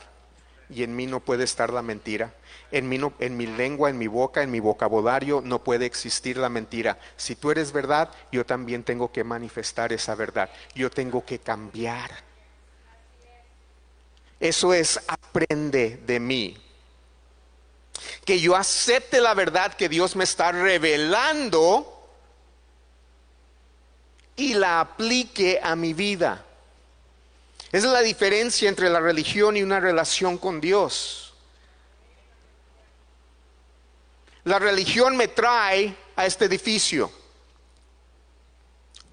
Y 0.69 0.83
en 0.83 0.93
mí 0.95 1.05
no 1.05 1.21
puede 1.21 1.45
estar 1.45 1.71
la 1.71 1.81
mentira. 1.81 2.33
En, 2.71 2.91
en 3.19 3.37
mi 3.37 3.47
lengua, 3.47 3.89
en 3.89 3.97
mi 3.97 4.07
boca, 4.07 4.43
en 4.43 4.51
mi 4.51 4.59
vocabulario 4.59 5.41
no 5.41 5.63
puede 5.63 5.85
existir 5.85 6.35
la 6.35 6.49
mentira. 6.49 6.99
Si 7.15 7.35
tú 7.35 7.51
eres 7.51 7.71
verdad, 7.71 8.11
yo 8.31 8.45
también 8.45 8.83
tengo 8.83 9.11
que 9.13 9.23
manifestar 9.23 9.93
esa 9.93 10.15
verdad. 10.15 10.49
Yo 10.75 10.89
tengo 10.89 11.23
que 11.23 11.39
cambiar. 11.39 12.26
Eso 14.39 14.73
es 14.73 14.99
aprende 15.07 15.97
de 16.05 16.19
mí. 16.19 16.57
Que 18.23 18.39
yo 18.39 18.55
acepte 18.55 19.19
la 19.19 19.33
verdad 19.33 19.73
que 19.73 19.89
Dios 19.89 20.15
me 20.15 20.23
está 20.23 20.51
revelando 20.51 21.93
y 24.35 24.53
la 24.53 24.79
aplique 24.79 25.59
a 25.61 25.75
mi 25.75 25.93
vida. 25.93 26.43
Esa 27.71 27.87
es 27.87 27.93
la 27.93 28.01
diferencia 28.01 28.69
entre 28.69 28.89
la 28.89 28.99
religión 28.99 29.57
y 29.57 29.63
una 29.63 29.79
relación 29.79 30.37
con 30.37 30.61
Dios. 30.61 31.33
La 34.45 34.59
religión 34.59 35.17
me 35.17 35.27
trae 35.27 35.93
a 36.15 36.25
este 36.25 36.45
edificio. 36.45 37.11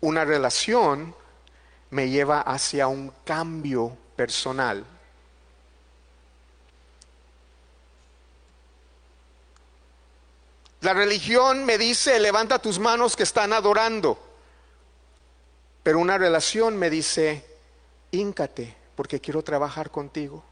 Una 0.00 0.24
relación 0.24 1.14
me 1.90 2.08
lleva 2.08 2.42
hacia 2.42 2.87
un 2.87 3.12
cambio 3.24 3.96
personal. 4.14 4.84
La 10.84 10.92
religión 10.92 11.64
me 11.64 11.78
dice, 11.78 12.20
levanta 12.20 12.58
tus 12.58 12.78
manos 12.78 13.16
que 13.16 13.22
están 13.22 13.54
adorando. 13.54 14.18
Pero 15.82 15.98
una 15.98 16.18
relación 16.18 16.76
me 16.76 16.90
dice, 16.90 17.42
híncate 18.10 18.76
porque 18.94 19.18
quiero 19.18 19.42
trabajar 19.42 19.90
contigo. 19.90 20.44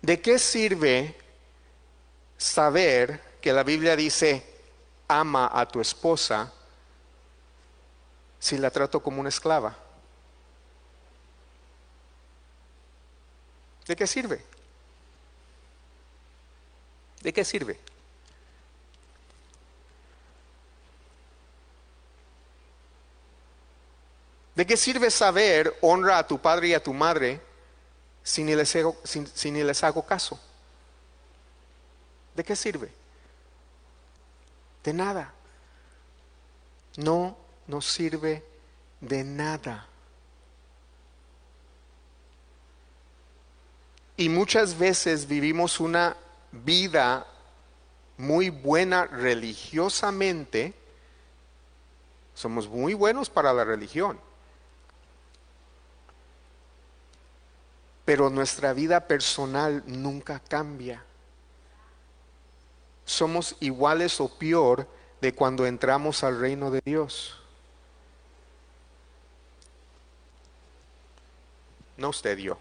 ¿De 0.00 0.20
qué 0.20 0.38
sirve 0.38 1.16
saber 2.38 3.20
que 3.40 3.52
la 3.52 3.64
Biblia 3.64 3.96
dice, 3.96 4.44
ama 5.08 5.50
a 5.52 5.66
tu 5.66 5.80
esposa 5.80 6.52
si 8.38 8.56
la 8.56 8.70
trato 8.70 9.02
como 9.02 9.18
una 9.18 9.30
esclava? 9.30 9.89
¿De 13.86 13.96
qué 13.96 14.06
sirve? 14.06 14.44
¿De 17.22 17.32
qué 17.32 17.44
sirve? 17.44 17.78
¿De 24.54 24.66
qué 24.66 24.76
sirve 24.76 25.10
saber 25.10 25.76
honra 25.80 26.18
a 26.18 26.26
tu 26.26 26.38
padre 26.38 26.68
y 26.68 26.74
a 26.74 26.82
tu 26.82 26.92
madre 26.92 27.40
si 28.22 28.44
ni 28.44 28.54
les 28.54 28.76
hago, 28.76 28.96
si, 29.04 29.50
ni 29.50 29.62
les 29.62 29.82
hago 29.82 30.04
caso? 30.04 30.38
¿De 32.34 32.44
qué 32.44 32.54
sirve? 32.54 32.92
De 34.84 34.92
nada. 34.92 35.32
No 36.96 37.36
nos 37.66 37.86
sirve 37.86 38.44
de 39.00 39.24
nada. 39.24 39.89
Y 44.20 44.28
muchas 44.28 44.76
veces 44.76 45.26
vivimos 45.26 45.80
una 45.80 46.14
vida 46.52 47.26
muy 48.18 48.50
buena 48.50 49.06
religiosamente. 49.06 50.74
Somos 52.34 52.68
muy 52.68 52.92
buenos 52.92 53.30
para 53.30 53.52
la 53.52 53.64
religión 53.64 54.18
pero 58.10 58.28
nuestra 58.28 58.72
vida 58.72 59.06
personal 59.06 59.84
nunca 59.86 60.40
cambia. 60.40 61.00
Somos 63.04 63.54
iguales 63.60 64.20
o 64.20 64.28
peor 64.36 64.88
de 65.20 65.32
cuando 65.32 65.64
entramos 65.64 66.24
al 66.24 66.40
reino 66.40 66.72
de 66.72 66.80
Dios. 66.84 67.38
No 71.96 72.08
usted, 72.08 72.36
yo. 72.38 72.58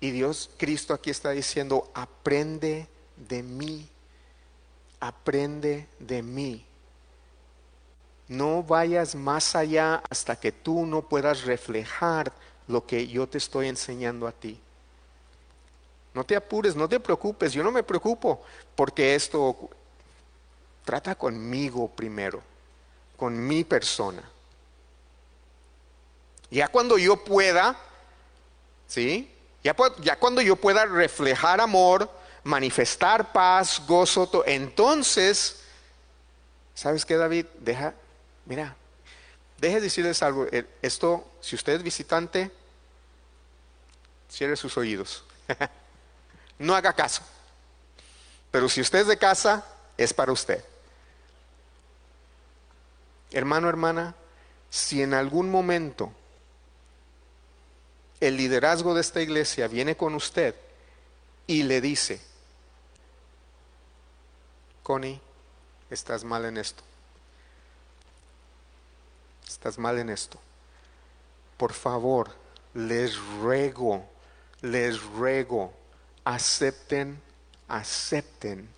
Y 0.00 0.10
Dios, 0.10 0.50
Cristo 0.56 0.94
aquí 0.94 1.10
está 1.10 1.30
diciendo, 1.30 1.90
aprende 1.94 2.88
de 3.16 3.42
mí, 3.42 3.88
aprende 4.98 5.86
de 5.98 6.22
mí. 6.22 6.64
No 8.28 8.62
vayas 8.62 9.14
más 9.14 9.54
allá 9.54 10.02
hasta 10.10 10.36
que 10.36 10.50
tú 10.52 10.86
no 10.86 11.02
puedas 11.02 11.44
reflejar 11.44 12.32
lo 12.66 12.84
que 12.86 13.06
yo 13.06 13.28
te 13.28 13.38
estoy 13.38 13.68
enseñando 13.68 14.26
a 14.26 14.32
ti. 14.32 14.58
No 16.14 16.24
te 16.24 16.36
apures, 16.36 16.74
no 16.76 16.88
te 16.88 17.00
preocupes, 17.00 17.52
yo 17.52 17.62
no 17.62 17.70
me 17.70 17.82
preocupo 17.82 18.42
porque 18.74 19.14
esto 19.14 19.70
trata 20.84 21.14
conmigo 21.14 21.88
primero, 21.88 22.42
con 23.16 23.38
mi 23.38 23.64
persona. 23.64 24.22
Ya 26.52 26.68
cuando 26.68 26.98
yo 26.98 27.16
pueda, 27.16 27.78
¿sí? 28.86 29.34
Ya, 29.64 29.74
cuando 30.18 30.42
yo 30.42 30.54
pueda 30.54 30.84
reflejar 30.84 31.62
amor, 31.62 32.10
manifestar 32.44 33.32
paz, 33.32 33.80
gozo, 33.86 34.44
entonces, 34.44 35.62
¿sabes 36.74 37.06
qué, 37.06 37.16
David? 37.16 37.46
Deja, 37.58 37.94
mira, 38.44 38.76
deje 39.56 39.80
decirles 39.80 40.22
algo. 40.22 40.46
Eh, 40.52 40.66
esto, 40.82 41.26
si 41.40 41.56
usted 41.56 41.72
es 41.72 41.82
visitante, 41.82 42.50
cierre 44.28 44.56
sus 44.56 44.76
oídos. 44.76 45.24
no 46.58 46.74
haga 46.74 46.92
caso. 46.92 47.22
Pero 48.50 48.68
si 48.68 48.82
usted 48.82 48.98
es 48.98 49.06
de 49.06 49.16
casa, 49.16 49.64
es 49.96 50.12
para 50.12 50.32
usted. 50.32 50.62
Hermano, 53.30 53.70
hermana, 53.70 54.14
si 54.68 55.00
en 55.00 55.14
algún 55.14 55.50
momento 55.50 56.12
el 58.22 58.36
liderazgo 58.36 58.94
de 58.94 59.00
esta 59.00 59.20
iglesia 59.20 59.66
viene 59.66 59.96
con 59.96 60.14
usted 60.14 60.54
y 61.48 61.64
le 61.64 61.80
dice, 61.80 62.20
Connie, 64.84 65.20
estás 65.90 66.22
mal 66.22 66.44
en 66.44 66.56
esto. 66.56 66.84
Estás 69.44 69.76
mal 69.76 69.98
en 69.98 70.08
esto. 70.08 70.38
Por 71.56 71.72
favor, 71.72 72.32
les 72.74 73.16
ruego, 73.40 74.08
les 74.60 75.02
ruego, 75.02 75.72
acepten, 76.22 77.20
acepten 77.66 78.68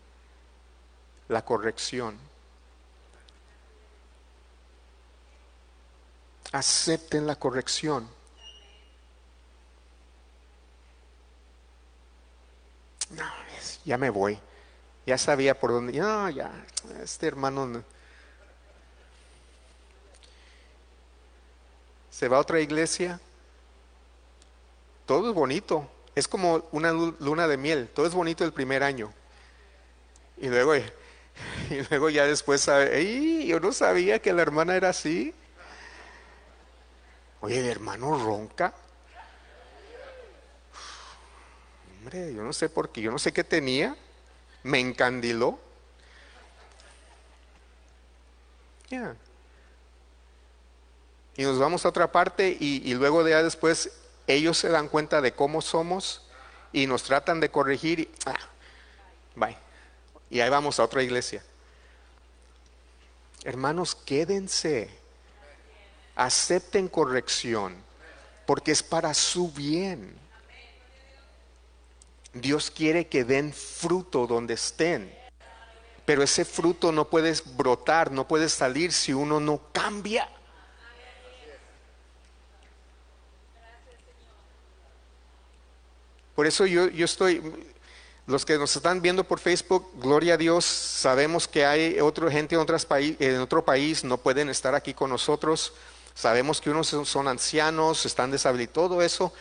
la 1.29 1.45
corrección. 1.45 2.19
Acepten 6.51 7.27
la 7.27 7.37
corrección. 7.37 8.09
No, 13.11 13.25
ya 13.85 13.99
me 13.99 14.11
voy. 14.11 14.39
Ya 15.07 15.19
sabía 15.19 15.59
por 15.59 15.71
dónde. 15.71 15.93
No, 15.99 16.31
ya, 16.31 16.51
este 17.03 17.27
hermano 17.27 17.85
se 22.11 22.29
va 22.29 22.39
a 22.39 22.41
otra 22.41 22.61
iglesia. 22.61 23.21
Todo 25.05 25.29
es 25.29 25.35
bonito. 25.35 25.91
Es 26.15 26.29
como 26.29 26.67
una 26.73 26.93
luna 26.93 27.49
de 27.49 27.57
miel. 27.57 27.89
Todo 27.89 28.07
es 28.07 28.15
bonito 28.15 28.45
el 28.45 28.53
primer 28.53 28.83
año. 28.83 29.13
Y 30.39 30.49
luego, 30.49 30.75
y 31.71 31.83
luego 31.91 32.09
ya 32.09 32.25
después, 32.25 32.63
sabe, 32.63 33.45
yo 33.47 33.61
no 33.61 33.73
sabía 33.73 34.21
que 34.21 34.33
la 34.33 34.43
hermana 34.43 34.77
era 34.77 34.91
así. 34.91 35.35
Oye, 37.41 37.59
el 37.59 37.67
hermano 37.67 38.19
ronca. 38.25 38.73
Hombre, 42.05 42.35
yo 42.35 42.43
no 42.43 42.53
sé 42.53 42.69
por 42.69 42.91
qué, 42.91 43.01
yo 43.01 43.11
no 43.11 43.19
sé 43.19 43.33
qué 43.33 43.43
tenía 43.43 43.97
me 44.63 44.79
encandiló. 44.79 45.59
Y 51.37 51.43
nos 51.43 51.59
vamos 51.59 51.87
a 51.87 51.89
otra 51.89 52.13
parte 52.13 52.57
y, 52.61 52.93
luego 52.93 53.25
de 53.25 53.31
ya 53.31 53.43
después 53.43 53.91
ellos 54.27 54.59
se 54.59 54.69
dan 54.69 54.89
cuenta 54.89 55.23
de 55.23 55.33
cómo 55.33 55.63
somos 55.63 56.23
y 56.75 56.87
nos 56.87 57.05
tratan 57.05 57.41
de 57.41 57.51
corregir. 57.51 58.01
Y, 58.01 58.11
ah, 58.27 58.37
bye. 59.35 59.57
Y 60.29 60.41
ahí 60.41 60.51
vamos 60.51 60.79
a 60.79 60.85
otra 60.85 61.03
iglesia. 61.03 61.43
Hermanos, 63.45 63.95
quédense. 63.95 64.91
Acepten 66.15 66.87
corrección 66.87 67.75
porque 68.47 68.73
es 68.73 68.83
para 68.83 69.15
su 69.15 69.51
bien. 69.51 70.24
Dios 72.35 72.71
quiere 72.71 73.07
que 73.07 73.25
den 73.25 73.53
fruto 73.53 74.27
donde 74.27 74.55
estén. 74.55 75.15
Pero 76.05 76.23
ese 76.23 76.45
fruto 76.45 76.93
no 76.93 77.09
puede 77.09 77.33
brotar, 77.57 78.11
no 78.11 78.29
puede 78.29 78.49
salir 78.49 78.93
si 78.93 79.13
uno 79.13 79.41
no 79.41 79.61
cambia. 79.73 80.29
Por 86.35 86.47
eso 86.47 86.67
yo, 86.67 86.89
yo 86.89 87.05
estoy, 87.05 87.41
los 88.27 88.45
que 88.45 88.59
nos 88.59 88.75
están 88.75 89.01
viendo 89.01 89.23
por 89.23 89.39
Facebook, 89.39 89.89
gloria 89.95 90.35
a 90.35 90.37
Dios, 90.37 90.65
sabemos 90.65 91.47
que 91.47 91.65
hay 91.65 92.01
otra 92.01 92.29
gente 92.31 92.57
en, 92.57 92.61
otras 92.61 92.87
en 92.91 93.41
otro 93.41 93.65
país, 93.65 94.03
no 94.03 94.19
pueden 94.19 94.51
estar 94.51 94.75
aquí 94.75 94.93
con 94.93 95.11
nosotros. 95.11 95.73
Sabemos 96.13 96.61
que 96.61 96.71
unos 96.71 96.89
son 96.89 97.29
ancianos, 97.29 98.05
están 98.05 98.33
deshabilitados, 98.33 98.91
todo 98.91 99.03
eso 99.03 99.33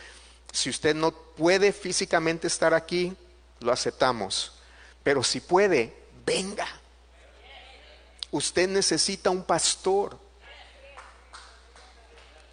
si 0.54 0.70
usted 0.70 0.94
no 0.94 1.10
puede 1.10 1.72
físicamente 1.72 2.46
estar 2.46 2.74
aquí, 2.74 3.12
lo 3.58 3.72
aceptamos. 3.72 4.52
Pero 5.02 5.24
si 5.24 5.40
puede, 5.40 5.92
venga. 6.24 6.68
Usted 8.30 8.68
necesita 8.68 9.30
un 9.30 9.42
pastor 9.42 10.16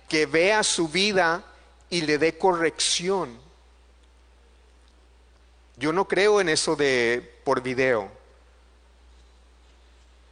que 0.09 0.25
vea 0.25 0.63
su 0.63 0.87
vida 0.87 1.43
y 1.91 2.01
le 2.01 2.17
dé 2.17 2.39
corrección. 2.39 3.39
Yo 5.77 5.93
no 5.93 6.07
creo 6.07 6.41
en 6.41 6.49
eso 6.49 6.75
de 6.75 7.39
por 7.43 7.61
video. 7.61 8.11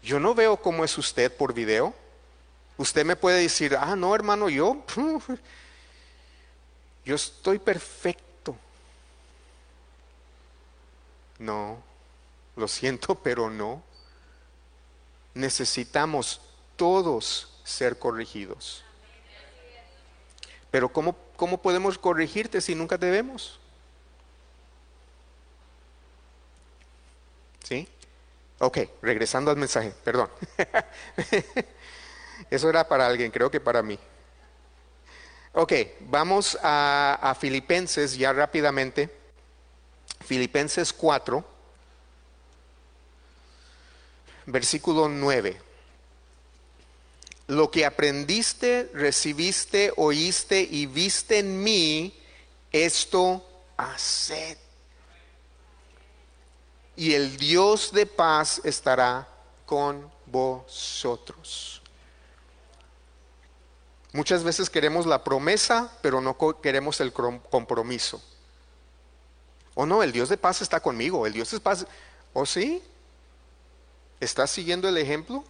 Yo 0.01 0.19
no 0.19 0.33
veo 0.33 0.57
cómo 0.57 0.83
es 0.83 0.97
usted 0.97 1.31
por 1.31 1.53
video. 1.53 1.93
Usted 2.77 3.05
me 3.05 3.15
puede 3.15 3.41
decir, 3.41 3.77
ah, 3.79 3.95
no, 3.95 4.15
hermano, 4.15 4.49
yo 4.49 4.83
yo 7.05 7.15
estoy 7.15 7.59
perfecto. 7.59 8.55
No, 11.39 11.81
lo 12.55 12.67
siento, 12.67 13.15
pero 13.23 13.49
no. 13.49 13.83
Necesitamos 15.33 16.41
todos 16.75 17.59
ser 17.63 17.99
corregidos. 17.99 18.83
Pero 20.71 20.89
¿cómo, 20.89 21.15
cómo 21.35 21.61
podemos 21.61 21.97
corregirte 21.97 22.61
si 22.61 22.75
nunca 22.75 22.97
te 22.97 23.09
vemos? 23.09 23.59
¿Sí? 27.63 27.87
Ok, 28.59 28.79
regresando 29.01 29.51
al 29.51 29.57
mensaje, 29.57 29.93
perdón. 30.03 30.29
Eso 32.49 32.69
era 32.69 32.87
para 32.87 33.07
alguien, 33.07 33.31
creo 33.31 33.49
que 33.49 33.59
para 33.59 33.81
mí. 33.81 33.97
Ok, 35.53 35.73
vamos 36.01 36.57
a, 36.61 37.35
Filipenses 37.39 38.15
ya 38.15 38.31
rápidamente. 38.31 39.09
Filipenses 40.23 40.93
4, 40.93 41.43
versículo 44.45 45.09
9. 45.09 45.61
Lo 47.47 47.71
que 47.71 47.83
aprendiste, 47.83 48.91
recibiste, 48.93 49.91
oíste 49.97 50.61
y 50.61 50.85
viste 50.85 51.39
en 51.39 51.63
mí, 51.63 52.13
esto 52.71 53.43
haced. 53.75 54.57
Y 56.95 57.13
el 57.15 57.37
Dios 57.37 57.91
de 57.91 58.05
paz 58.05 58.61
estará 58.63 59.27
con 59.65 60.11
vosotros. 60.27 61.78
Muchas 64.11 64.43
veces 64.43 64.69
queremos 64.69 65.05
la 65.05 65.23
promesa, 65.23 65.91
pero 66.01 66.19
no 66.19 66.35
queremos 66.61 66.99
el 66.99 67.13
compromiso. 67.13 68.21
O 69.75 69.85
no, 69.85 70.01
el 70.01 70.11
Dios 70.11 70.29
de 70.29 70.37
paz 70.37 70.61
está 70.61 70.79
conmigo, 70.79 71.27
el 71.27 71.33
Dios 71.33 71.51
de 71.51 71.59
paz. 71.59 71.85
¿O 72.33 72.45
sí? 72.45 72.81
¿Estás 74.19 74.49
siguiendo 74.49 74.89
el 74.89 74.97
ejemplo? 74.97 75.43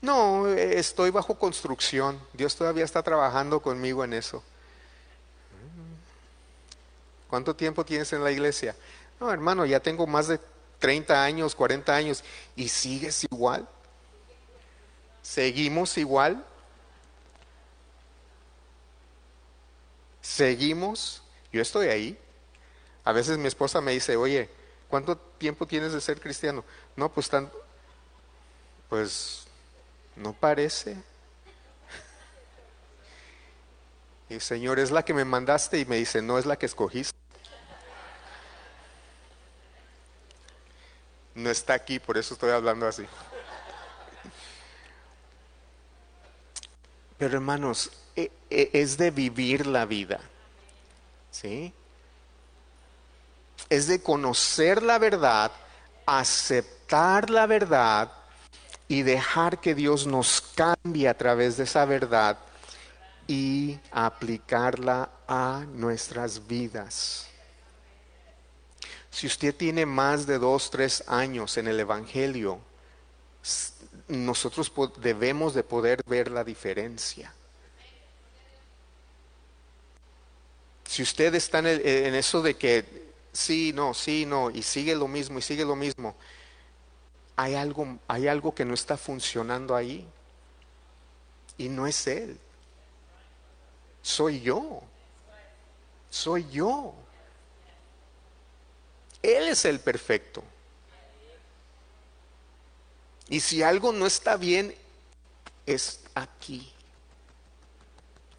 No, 0.00 0.46
estoy 0.48 1.10
bajo 1.10 1.38
construcción. 1.38 2.20
Dios 2.32 2.56
todavía 2.56 2.84
está 2.84 3.02
trabajando 3.02 3.60
conmigo 3.60 4.04
en 4.04 4.14
eso. 4.14 4.42
¿Cuánto 7.28 7.54
tiempo 7.54 7.84
tienes 7.84 8.12
en 8.12 8.24
la 8.24 8.30
iglesia? 8.30 8.74
No, 9.20 9.30
hermano, 9.30 9.66
ya 9.66 9.80
tengo 9.80 10.06
más 10.06 10.28
de 10.28 10.40
30 10.78 11.22
años, 11.22 11.54
40 11.54 11.94
años 11.94 12.24
y 12.56 12.68
sigues 12.68 13.24
igual. 13.24 13.68
¿Seguimos 15.22 15.98
igual? 15.98 16.44
¿Seguimos? 20.28 21.22
Yo 21.50 21.62
estoy 21.62 21.88
ahí. 21.88 22.18
A 23.02 23.12
veces 23.12 23.38
mi 23.38 23.48
esposa 23.48 23.80
me 23.80 23.92
dice, 23.92 24.14
oye, 24.14 24.50
¿cuánto 24.86 25.16
tiempo 25.16 25.66
tienes 25.66 25.94
de 25.94 26.02
ser 26.02 26.20
cristiano? 26.20 26.66
No, 26.96 27.10
pues 27.10 27.30
tan, 27.30 27.50
pues 28.90 29.46
no 30.16 30.34
parece. 30.34 30.96
Y 34.28 34.38
Señor, 34.40 34.78
es 34.78 34.90
la 34.90 35.02
que 35.02 35.14
me 35.14 35.24
mandaste 35.24 35.78
y 35.78 35.86
me 35.86 35.96
dice, 35.96 36.20
no 36.20 36.38
es 36.38 36.44
la 36.44 36.58
que 36.58 36.66
escogiste. 36.66 37.16
No 41.34 41.48
está 41.48 41.72
aquí, 41.72 41.98
por 41.98 42.18
eso 42.18 42.34
estoy 42.34 42.50
hablando 42.50 42.86
así. 42.86 43.06
Pero 47.18 47.34
hermanos, 47.34 47.90
e, 48.14 48.30
e, 48.48 48.70
es 48.72 48.96
de 48.96 49.10
vivir 49.10 49.66
la 49.66 49.84
vida. 49.84 50.20
¿Sí? 51.30 51.72
Es 53.68 53.86
de 53.88 54.00
conocer 54.00 54.82
la 54.82 54.98
verdad, 54.98 55.50
aceptar 56.06 57.28
la 57.28 57.46
verdad 57.46 58.12
y 58.86 59.02
dejar 59.02 59.60
que 59.60 59.74
Dios 59.74 60.06
nos 60.06 60.40
cambie 60.54 61.08
a 61.08 61.18
través 61.18 61.56
de 61.58 61.64
esa 61.64 61.84
verdad 61.84 62.38
y 63.26 63.78
aplicarla 63.90 65.10
a 65.26 65.64
nuestras 65.74 66.46
vidas. 66.46 67.26
Si 69.10 69.26
usted 69.26 69.54
tiene 69.54 69.84
más 69.84 70.26
de 70.26 70.38
dos, 70.38 70.70
tres 70.70 71.04
años 71.06 71.58
en 71.58 71.68
el 71.68 71.80
Evangelio, 71.80 72.60
nosotros 74.08 74.72
debemos 74.98 75.54
de 75.54 75.62
poder 75.62 76.02
ver 76.06 76.30
la 76.30 76.44
diferencia. 76.44 77.32
Si 80.84 81.02
usted 81.02 81.34
está 81.34 81.58
en, 81.58 82.14
eso 82.14 82.40
de 82.42 82.56
que 82.56 83.12
sí, 83.32 83.72
no, 83.74 83.92
sí, 83.94 84.24
no, 84.24 84.50
y 84.50 84.62
sigue 84.62 84.94
lo 84.94 85.06
mismo, 85.06 85.38
y 85.38 85.42
sigue 85.42 85.64
lo 85.64 85.76
mismo, 85.76 86.16
hay 87.36 87.54
algo, 87.54 87.98
hay 88.08 88.26
algo 88.26 88.54
que 88.54 88.64
no 88.64 88.74
está 88.74 88.96
funcionando 88.96 89.76
ahí. 89.76 90.06
Y 91.58 91.68
no 91.68 91.86
es 91.86 92.06
Él 92.06 92.38
soy 94.08 94.40
yo. 94.40 94.80
Soy 96.10 96.48
yo. 96.50 96.94
Él 99.22 99.48
es 99.48 99.64
el 99.66 99.80
perfecto. 99.80 100.42
Y 103.28 103.40
si 103.40 103.62
algo 103.62 103.92
no 103.92 104.06
está 104.06 104.36
bien, 104.36 104.74
es 105.66 106.00
aquí. 106.14 106.72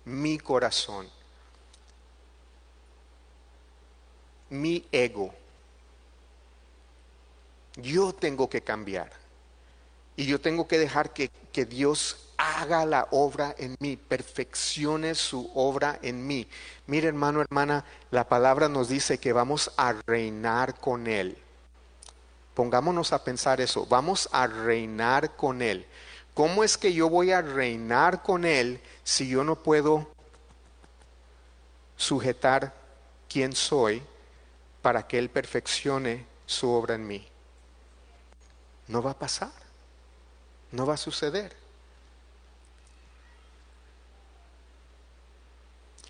Mi 0.06 0.40
corazón. 0.40 1.08
Mi 4.50 4.86
ego. 4.92 5.34
Yo 7.76 8.14
tengo 8.14 8.50
que 8.50 8.62
cambiar. 8.62 9.12
Y 10.16 10.26
yo 10.26 10.42
tengo 10.42 10.68
que 10.68 10.80
dejar 10.80 11.14
que, 11.14 11.30
que 11.54 11.66
Dios 11.66 12.30
haga 12.40 12.86
la 12.86 13.08
obra 13.12 13.54
en 13.58 13.76
mí, 13.80 13.98
perfeccione 13.98 15.14
su 15.14 15.52
obra 15.54 16.00
en 16.02 16.26
mí. 16.26 16.48
Mire 16.88 17.10
hermano, 17.10 17.42
hermana, 17.42 17.86
la 18.12 18.28
palabra 18.28 18.70
nos 18.70 18.90
dice 18.90 19.18
que 19.18 19.34
vamos 19.34 19.72
a 19.78 19.94
reinar 20.08 20.76
con 20.80 21.08
Él. 21.08 21.38
Pongámonos 22.60 23.14
a 23.14 23.24
pensar 23.24 23.62
eso, 23.62 23.86
vamos 23.86 24.28
a 24.34 24.46
reinar 24.46 25.38
con 25.38 25.62
Él. 25.62 25.86
¿Cómo 26.34 26.66
es 26.66 26.78
que 26.78 26.92
yo 26.92 27.10
voy 27.10 27.32
a 27.32 27.42
reinar 27.42 28.22
con 28.22 28.44
Él 28.44 28.82
si 29.02 29.30
yo 29.30 29.46
no 29.46 29.56
puedo 29.56 30.10
sujetar 31.96 32.74
quién 33.30 33.54
soy 33.56 34.04
para 34.82 35.08
que 35.08 35.18
Él 35.18 35.30
perfeccione 35.30 36.26
su 36.46 36.70
obra 36.70 36.96
en 36.96 37.08
mí? 37.08 37.26
No 38.90 39.02
va 39.02 39.12
a 39.12 39.18
pasar, 39.18 39.54
no 40.74 40.86
va 40.86 40.96
a 40.96 40.98
suceder. 40.98 41.56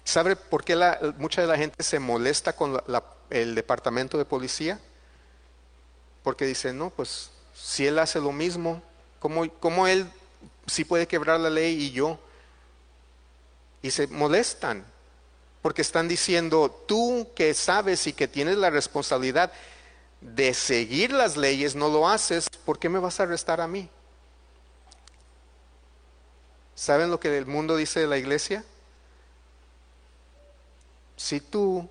¿Sabe 0.04 0.36
por 0.36 0.64
qué 0.64 0.76
mucha 1.20 1.42
de 1.42 1.48
la 1.48 1.58
gente 1.58 1.84
se 1.84 2.00
molesta 2.00 2.54
con 2.54 2.82
el 3.30 3.54
departamento 3.54 4.18
de 4.18 4.26
policía? 4.26 4.80
Porque 6.30 6.46
dice, 6.46 6.74
no, 6.74 6.92
pues 6.92 7.32
si 7.56 7.88
él 7.88 7.98
hace 7.98 8.20
lo 8.20 8.32
mismo, 8.32 8.84
¿cómo, 9.20 9.88
él 9.88 10.08
sí 10.68 10.86
puede 10.86 11.08
quebrar 11.08 11.40
la 11.40 11.50
ley 11.50 11.86
y 11.86 11.90
yo? 11.90 12.20
Y 13.82 13.90
se 13.90 14.06
molestan 14.06 14.86
porque 15.64 15.82
están 15.82 16.08
diciendo, 16.08 16.70
tú 16.88 17.32
que 17.34 17.56
sabes 17.56 18.06
y 18.06 18.14
que 18.14 18.28
tienes 18.28 18.58
la 18.58 18.70
responsabilidad 18.70 19.52
de 20.22 20.54
seguir 20.54 21.14
las 21.14 21.36
leyes, 21.36 21.76
no 21.76 21.90
lo 21.90 22.08
haces, 22.08 22.48
¿por 22.64 22.78
qué 22.78 22.90
me 22.90 23.00
vas 23.00 23.20
a 23.20 23.24
arrestar 23.24 23.60
a 23.60 23.68
mí? 23.68 23.90
¿Saben 26.76 27.10
lo 27.10 27.20
que 27.20 27.36
el 27.36 27.48
mundo 27.48 27.76
dice 27.76 28.02
de 28.02 28.06
la 28.06 28.20
iglesia? 28.20 28.64
si 31.16 31.42
tú, 31.42 31.90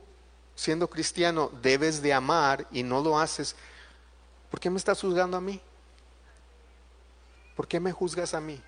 siendo 0.55 0.89
cristiano, 0.89 1.51
debes 1.61 2.01
de 2.01 2.15
amar 2.15 2.67
y 2.71 2.85
no 2.85 3.03
lo 3.03 3.19
haces, 3.19 3.57
¿por 4.51 4.61
qué 4.61 4.71
me 4.71 4.79
estás 4.79 5.01
juzgando 5.01 5.37
a 5.37 5.41
mí? 5.41 5.61
¿Por 7.57 7.67
qué 7.67 7.81
me 7.81 7.93
juzgas 7.93 8.35
a 8.35 8.41
mí? 8.41 8.61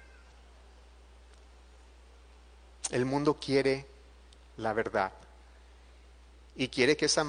El 2.91 3.05
mundo 3.05 3.35
quiere 3.35 3.87
la 4.57 4.73
verdad 4.73 5.13
y 6.57 6.69
quiere 6.69 6.97
que 6.97 7.07
esa, 7.07 7.25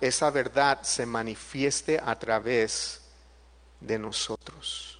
esa 0.00 0.30
verdad 0.30 0.82
se 0.82 1.06
manifieste 1.06 2.00
a 2.04 2.18
través 2.18 3.00
de 3.80 3.98
nosotros. 3.98 4.98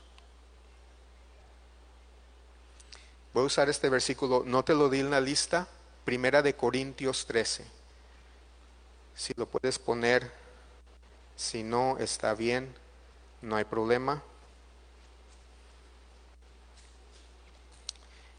Voy 3.35 3.43
a 3.43 3.47
usar 3.47 3.69
este 3.69 3.91
versículo, 3.91 4.45
no 4.47 4.65
te 4.65 4.75
lo 4.75 4.89
di 4.89 5.01
en 5.01 5.11
la 5.11 5.21
lista, 5.21 5.69
Primera 6.05 6.41
de 6.41 6.55
Corintios 6.55 7.27
13. 7.27 7.67
Si 9.15 9.35
lo 9.37 9.47
puedes 9.47 9.79
poner, 9.79 10.33
si 11.35 11.63
no 11.63 11.99
está 11.99 12.33
bien, 12.33 12.75
no 13.43 13.57
hay 13.57 13.65
problema. 13.65 14.23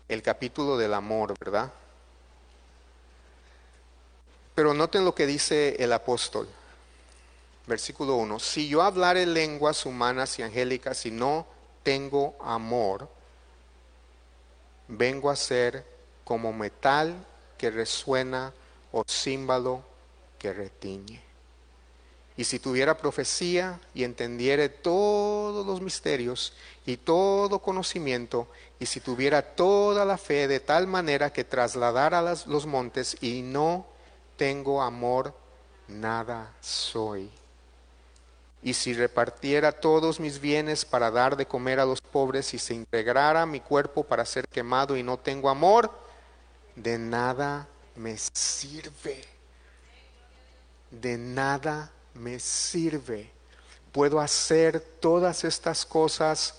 El 0.08 0.22
capítulo 0.22 0.78
del 0.78 0.94
amor, 0.94 1.38
¿verdad? 1.38 1.72
Pero 4.56 4.74
noten 4.74 5.06
lo 5.06 5.14
que 5.14 5.28
dice 5.28 5.76
el 5.78 5.94
apóstol. 5.94 6.48
Versículo 7.68 8.16
1. 8.16 8.40
Si 8.40 8.68
yo 8.70 8.82
hablare 8.82 9.26
lenguas 9.26 9.86
humanas 9.86 10.40
y 10.40 10.44
angélicas 10.44 11.06
y 11.06 11.12
no 11.12 11.46
tengo 11.84 12.36
amor, 12.42 13.10
vengo 14.88 15.30
a 15.30 15.36
ser 15.36 15.86
como 16.24 16.54
metal 16.54 17.26
que 17.58 17.70
resuena 17.70 18.54
o 18.92 19.04
címbalo 19.08 19.84
que 20.40 20.54
retiñe. 20.54 21.27
Y 22.38 22.44
si 22.44 22.60
tuviera 22.60 22.96
profecía 22.96 23.80
y 23.96 24.04
entendiere 24.04 24.70
todos 24.70 25.66
los 25.66 25.82
misterios 25.82 26.54
y 26.86 26.98
todo 26.98 27.60
conocimiento, 27.60 28.48
y 28.80 28.86
si 28.86 29.00
tuviera 29.00 29.42
toda 29.42 30.06
la 30.06 30.20
fe 30.20 30.48
de 30.48 30.60
tal 30.60 30.86
manera 30.86 31.34
que 31.34 31.44
trasladara 31.44 32.22
los 32.22 32.66
montes 32.68 33.18
y 33.22 33.42
no 33.42 33.88
tengo 34.38 34.84
amor, 34.84 35.34
nada 35.88 36.54
soy. 36.62 37.32
Y 38.62 38.74
si 38.74 38.94
repartiera 38.94 39.72
todos 39.72 40.20
mis 40.20 40.40
bienes 40.40 40.86
para 40.86 41.10
dar 41.10 41.38
de 41.38 41.48
comer 41.48 41.80
a 41.80 41.86
los 41.86 42.02
pobres 42.02 42.54
y 42.54 42.60
se 42.60 42.74
integrara 42.74 43.46
mi 43.46 43.62
cuerpo 43.62 44.04
para 44.04 44.26
ser 44.26 44.48
quemado 44.48 44.96
y 44.96 45.04
no 45.04 45.18
tengo 45.18 45.50
amor, 45.50 45.92
de 46.76 47.00
nada 47.00 47.68
me 47.96 48.18
sirve. 48.18 49.24
De 50.92 51.18
nada 51.18 51.92
me 52.18 52.40
sirve. 52.40 53.32
Puedo 53.92 54.20
hacer 54.20 54.80
todas 54.80 55.44
estas 55.44 55.86
cosas, 55.86 56.56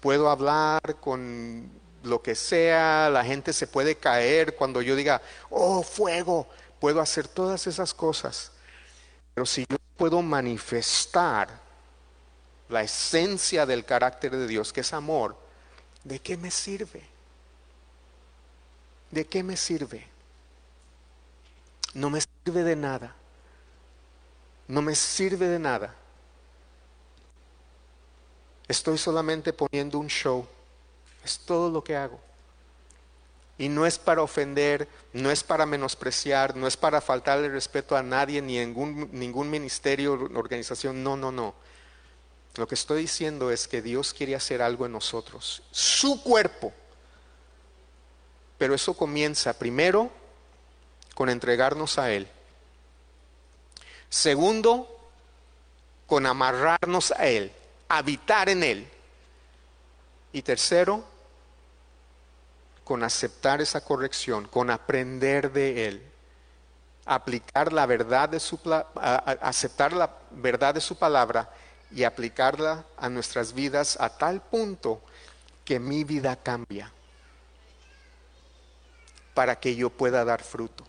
puedo 0.00 0.30
hablar 0.30 0.96
con 1.00 1.70
lo 2.02 2.22
que 2.22 2.34
sea, 2.34 3.10
la 3.10 3.24
gente 3.24 3.52
se 3.52 3.66
puede 3.66 3.96
caer 3.96 4.54
cuando 4.54 4.80
yo 4.80 4.96
diga, 4.96 5.20
oh, 5.50 5.82
fuego, 5.82 6.48
puedo 6.80 7.00
hacer 7.00 7.28
todas 7.28 7.66
esas 7.66 7.92
cosas. 7.92 8.52
Pero 9.34 9.44
si 9.44 9.64
yo 9.68 9.76
puedo 9.96 10.22
manifestar 10.22 11.48
la 12.68 12.82
esencia 12.82 13.66
del 13.66 13.84
carácter 13.84 14.30
de 14.30 14.46
Dios, 14.46 14.72
que 14.72 14.80
es 14.82 14.92
amor, 14.92 15.36
¿de 16.04 16.20
qué 16.20 16.36
me 16.36 16.50
sirve? 16.50 17.18
¿de 19.10 19.26
qué 19.26 19.42
me 19.42 19.56
sirve? 19.56 20.06
No 21.94 22.10
me 22.10 22.20
sirve 22.20 22.62
de 22.62 22.76
nada. 22.76 23.14
No 24.68 24.82
me 24.82 24.94
sirve 24.94 25.48
de 25.48 25.58
nada. 25.58 25.94
Estoy 28.68 28.98
solamente 28.98 29.52
poniendo 29.54 29.98
un 29.98 30.08
show. 30.08 30.46
Es 31.24 31.38
todo 31.38 31.70
lo 31.70 31.82
que 31.82 31.96
hago. 31.96 32.20
Y 33.56 33.68
no 33.68 33.86
es 33.86 33.98
para 33.98 34.22
ofender, 34.22 34.86
no 35.12 35.30
es 35.30 35.42
para 35.42 35.66
menospreciar, 35.66 36.54
no 36.54 36.66
es 36.68 36.76
para 36.76 37.00
faltarle 37.00 37.48
respeto 37.48 37.96
a 37.96 38.02
nadie, 38.02 38.40
ni 38.40 38.58
ningún, 38.58 39.08
ningún 39.10 39.50
ministerio 39.50 40.12
organización. 40.34 41.02
No, 41.02 41.16
no, 41.16 41.32
no. 41.32 41.54
Lo 42.54 42.68
que 42.68 42.74
estoy 42.74 43.02
diciendo 43.02 43.50
es 43.50 43.66
que 43.66 43.82
Dios 43.82 44.12
quiere 44.12 44.36
hacer 44.36 44.62
algo 44.62 44.86
en 44.86 44.92
nosotros, 44.92 45.62
su 45.70 46.22
cuerpo. 46.22 46.72
Pero 48.58 48.74
eso 48.74 48.94
comienza 48.94 49.58
primero 49.58 50.10
con 51.14 51.30
entregarnos 51.30 51.98
a 51.98 52.12
Él. 52.12 52.28
Segundo, 54.08 54.88
con 56.06 56.26
amarrarnos 56.26 57.12
a 57.12 57.26
Él, 57.26 57.52
habitar 57.88 58.48
en 58.48 58.62
Él. 58.62 58.88
Y 60.32 60.42
tercero, 60.42 61.04
con 62.84 63.02
aceptar 63.02 63.60
esa 63.60 63.82
corrección, 63.82 64.48
con 64.48 64.70
aprender 64.70 65.52
de 65.52 65.88
Él, 65.88 66.02
aplicar 67.04 67.72
la 67.72 67.86
verdad 67.86 68.28
de 68.28 68.40
su 68.40 68.58
aceptar 68.94 69.92
la 69.92 70.10
verdad 70.30 70.74
de 70.74 70.80
su 70.80 70.96
palabra 70.96 71.50
y 71.90 72.04
aplicarla 72.04 72.84
a 72.96 73.08
nuestras 73.08 73.52
vidas 73.52 73.96
a 74.00 74.10
tal 74.10 74.42
punto 74.42 75.00
que 75.64 75.78
mi 75.78 76.04
vida 76.04 76.36
cambia 76.36 76.92
para 79.34 79.58
que 79.58 79.74
yo 79.76 79.90
pueda 79.90 80.24
dar 80.24 80.42
fruto. 80.42 80.84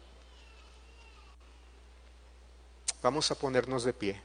Vamos 3.02 3.32
a 3.32 3.36
ponernos 3.36 3.84
de 3.84 3.94
pie. 3.94 4.22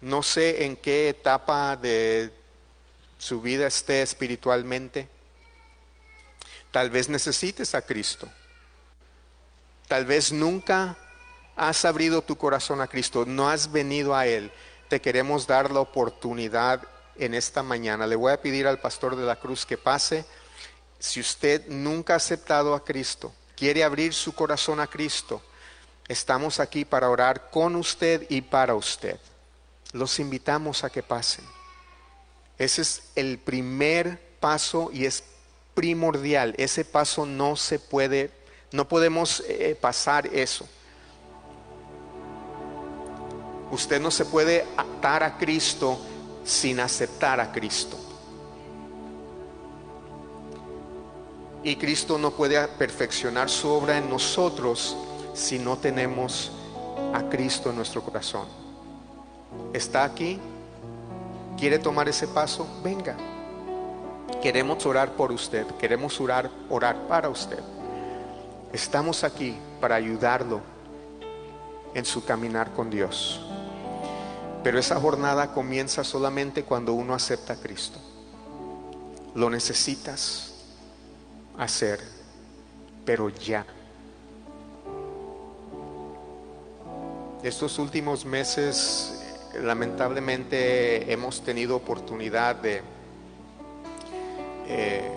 No 0.00 0.22
sé 0.22 0.64
en 0.64 0.76
qué 0.76 1.08
etapa 1.08 1.76
de 1.76 2.32
su 3.18 3.40
vida 3.40 3.66
esté 3.66 4.02
espiritualmente. 4.02 5.08
Tal 6.70 6.90
vez 6.90 7.08
necesites 7.08 7.74
a 7.74 7.82
Cristo. 7.82 8.28
Tal 9.88 10.04
vez 10.04 10.32
nunca 10.32 10.96
has 11.54 11.84
abrido 11.84 12.22
tu 12.22 12.36
corazón 12.36 12.80
a 12.80 12.88
Cristo, 12.88 13.24
no 13.26 13.48
has 13.48 13.70
venido 13.70 14.14
a 14.14 14.26
Él. 14.26 14.50
Te 14.88 15.00
queremos 15.00 15.46
dar 15.46 15.70
la 15.70 15.80
oportunidad 15.80 16.82
en 17.16 17.34
esta 17.34 17.62
mañana. 17.62 18.06
Le 18.06 18.16
voy 18.16 18.32
a 18.32 18.40
pedir 18.40 18.66
al 18.66 18.80
pastor 18.80 19.16
de 19.16 19.24
la 19.24 19.36
cruz 19.36 19.64
que 19.64 19.78
pase. 19.78 20.24
Si 20.98 21.20
usted 21.20 21.66
nunca 21.68 22.14
ha 22.14 22.16
aceptado 22.16 22.74
a 22.74 22.84
Cristo, 22.84 23.32
quiere 23.56 23.84
abrir 23.84 24.14
su 24.14 24.34
corazón 24.34 24.80
a 24.80 24.86
Cristo, 24.86 25.42
Estamos 26.12 26.60
aquí 26.60 26.84
para 26.84 27.08
orar 27.08 27.48
con 27.48 27.74
usted 27.74 28.26
y 28.28 28.42
para 28.42 28.74
usted. 28.74 29.18
Los 29.92 30.18
invitamos 30.20 30.84
a 30.84 30.90
que 30.90 31.02
pasen. 31.02 31.42
Ese 32.58 32.82
es 32.82 33.02
el 33.14 33.38
primer 33.38 34.20
paso 34.38 34.90
y 34.92 35.06
es 35.06 35.24
primordial. 35.72 36.54
Ese 36.58 36.84
paso 36.84 37.24
no 37.24 37.56
se 37.56 37.78
puede, 37.78 38.30
no 38.72 38.86
podemos 38.86 39.42
eh, 39.48 39.74
pasar 39.80 40.26
eso. 40.26 40.68
Usted 43.70 43.98
no 43.98 44.10
se 44.10 44.26
puede 44.26 44.66
atar 44.76 45.22
a 45.22 45.38
Cristo 45.38 45.98
sin 46.44 46.80
aceptar 46.80 47.40
a 47.40 47.50
Cristo. 47.50 47.96
Y 51.64 51.76
Cristo 51.76 52.18
no 52.18 52.32
puede 52.32 52.68
perfeccionar 52.68 53.48
su 53.48 53.70
obra 53.70 53.96
en 53.96 54.10
nosotros 54.10 54.94
si 55.34 55.58
no 55.58 55.76
tenemos 55.76 56.52
a 57.12 57.22
Cristo 57.28 57.70
en 57.70 57.76
nuestro 57.76 58.02
corazón. 58.02 58.46
¿Está 59.72 60.04
aquí? 60.04 60.38
¿Quiere 61.58 61.78
tomar 61.78 62.08
ese 62.08 62.28
paso? 62.28 62.66
Venga. 62.82 63.16
Queremos 64.42 64.84
orar 64.86 65.12
por 65.12 65.30
usted, 65.30 65.66
queremos 65.78 66.20
orar, 66.20 66.50
orar 66.68 67.06
para 67.06 67.28
usted. 67.28 67.60
Estamos 68.72 69.22
aquí 69.22 69.56
para 69.80 69.94
ayudarlo 69.94 70.60
en 71.94 72.04
su 72.04 72.24
caminar 72.24 72.72
con 72.72 72.90
Dios. 72.90 73.40
Pero 74.64 74.78
esa 74.78 74.98
jornada 75.00 75.52
comienza 75.52 76.04
solamente 76.04 76.64
cuando 76.64 76.94
uno 76.94 77.14
acepta 77.14 77.54
a 77.54 77.56
Cristo. 77.56 77.98
Lo 79.34 79.50
necesitas 79.50 80.54
hacer, 81.58 82.00
pero 83.04 83.28
ya. 83.28 83.66
Estos 87.42 87.80
últimos 87.80 88.24
meses, 88.24 89.20
lamentablemente, 89.60 91.12
hemos 91.12 91.42
tenido 91.42 91.74
oportunidad 91.74 92.54
de 92.54 92.82
eh, 94.68 95.10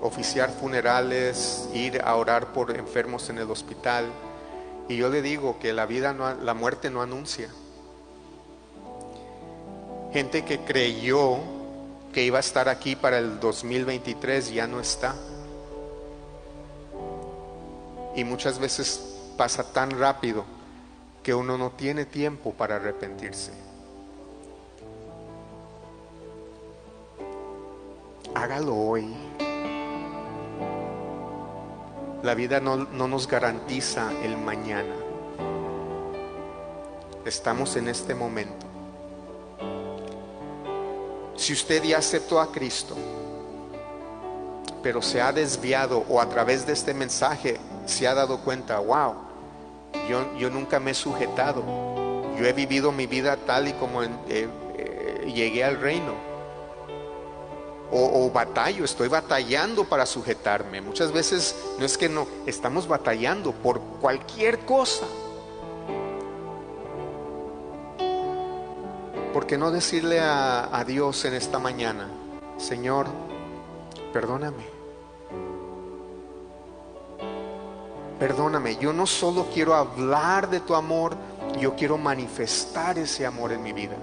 oficiar 0.00 0.50
funerales, 0.50 1.68
ir 1.74 2.02
a 2.02 2.16
orar 2.16 2.52
por 2.52 2.76
enfermos 2.76 3.30
en 3.30 3.38
el 3.38 3.48
hospital. 3.52 4.06
Y 4.88 4.96
yo 4.96 5.10
le 5.10 5.22
digo 5.22 5.60
que 5.60 5.72
la 5.72 5.86
vida, 5.86 6.12
no, 6.12 6.34
la 6.34 6.54
muerte 6.54 6.90
no 6.90 7.02
anuncia. 7.02 7.48
Gente 10.12 10.44
que 10.44 10.58
creyó 10.62 11.38
que 12.12 12.24
iba 12.24 12.38
a 12.38 12.40
estar 12.40 12.68
aquí 12.68 12.96
para 12.96 13.18
el 13.18 13.38
2023 13.38 14.52
ya 14.52 14.66
no 14.66 14.80
está. 14.80 15.14
Y 18.16 18.24
muchas 18.24 18.58
veces 18.58 19.00
pasa 19.36 19.72
tan 19.72 19.92
rápido 19.92 20.61
que 21.22 21.34
uno 21.34 21.56
no 21.56 21.70
tiene 21.70 22.04
tiempo 22.04 22.52
para 22.52 22.76
arrepentirse. 22.76 23.52
Hágalo 28.34 28.74
hoy. 28.74 29.14
La 32.22 32.34
vida 32.34 32.60
no, 32.60 32.76
nos 32.76 33.28
garantiza 33.28 34.10
el 34.22 34.36
mañana. 34.36 34.94
Estamos 37.24 37.76
en 37.76 37.88
este 37.88 38.14
momento. 38.14 38.66
Si 41.36 41.52
usted 41.52 41.82
ya 41.82 41.98
aceptó 41.98 42.40
a 42.40 42.50
Cristo, 42.50 42.96
pero 44.82 45.02
se 45.02 45.20
ha 45.20 45.32
desviado 45.32 46.04
o 46.08 46.20
a 46.20 46.28
través 46.28 46.66
de 46.66 46.72
este 46.72 46.94
mensaje 46.94 47.58
se 47.86 48.06
ha 48.06 48.14
dado 48.14 48.38
cuenta, 48.38 48.78
wow, 48.78 49.31
yo, 50.08 50.50
nunca 50.50 50.80
me 50.80 50.92
he 50.92 50.94
sujetado. 50.94 51.62
Yo 52.38 52.46
he 52.46 52.52
vivido 52.52 52.92
mi 52.92 53.06
vida 53.06 53.36
tal 53.36 53.68
y 53.68 53.72
como 53.74 54.02
eh, 54.02 54.10
eh, 54.28 55.32
llegué 55.34 55.64
al 55.64 55.80
reino. 55.80 56.14
O, 57.90 58.24
o, 58.24 58.30
batallo, 58.30 58.84
estoy 58.86 59.08
batallando 59.08 59.84
para 59.84 60.06
sujetarme. 60.06 60.80
Muchas 60.80 61.12
veces 61.12 61.54
no 61.78 61.84
es 61.84 61.98
que 61.98 62.08
no, 62.08 62.26
estamos 62.46 62.88
batallando 62.88 63.52
por 63.52 63.80
cualquier 64.00 64.60
cosa. 64.60 65.06
¿Por 69.34 69.46
qué 69.46 69.58
no 69.58 69.70
decirle 69.70 70.20
a, 70.20 70.74
a 70.74 70.84
Dios 70.84 71.24
en 71.26 71.34
esta 71.34 71.58
mañana, 71.58 72.08
Señor, 72.56 73.06
perdóname? 74.12 74.71
Perdóname, 78.22 78.76
yo 78.76 78.92
no 78.92 79.04
solo 79.04 79.48
quiero 79.52 79.74
hablar 79.74 80.48
de 80.48 80.60
tu 80.60 80.76
amor, 80.76 81.16
yo 81.58 81.74
quiero 81.74 81.98
manifestar 81.98 82.96
ese 82.96 83.26
amor 83.26 83.50
en 83.50 83.64
mi 83.64 83.72
vida. 83.72 83.96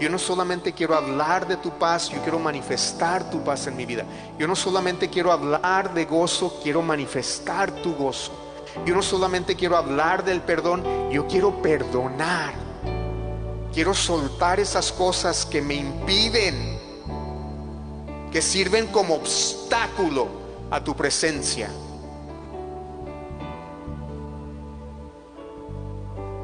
Yo 0.00 0.08
no 0.08 0.18
solamente 0.18 0.72
quiero 0.72 0.94
hablar 0.94 1.46
de 1.46 1.58
tu 1.58 1.72
paz, 1.72 2.08
yo 2.08 2.18
quiero 2.22 2.38
manifestar 2.38 3.28
tu 3.28 3.44
paz 3.44 3.66
en 3.66 3.76
mi 3.76 3.84
vida. 3.84 4.04
Yo 4.38 4.48
no 4.48 4.56
solamente 4.56 5.10
quiero 5.10 5.32
hablar 5.32 5.92
de 5.92 6.06
gozo, 6.06 6.60
quiero 6.62 6.80
manifestar 6.80 7.70
tu 7.70 7.94
gozo. 7.94 8.32
Yo 8.86 8.94
no 8.94 9.02
solamente 9.02 9.54
quiero 9.54 9.76
hablar 9.76 10.24
del 10.24 10.40
perdón, 10.40 10.82
yo 11.10 11.26
quiero 11.26 11.60
perdonar. 11.60 12.54
Quiero 13.74 13.92
soltar 13.92 14.60
esas 14.60 14.90
cosas 14.90 15.44
que 15.44 15.60
me 15.60 15.74
impiden, 15.74 16.78
que 18.32 18.40
sirven 18.40 18.86
como 18.86 19.16
obstáculo 19.16 20.26
a 20.70 20.82
tu 20.82 20.96
presencia. 20.96 21.68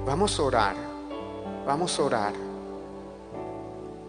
Vamos 0.07 0.39
a 0.39 0.43
orar, 0.43 0.77
vamos 1.67 1.99
a 1.99 2.03
orar. 2.03 2.33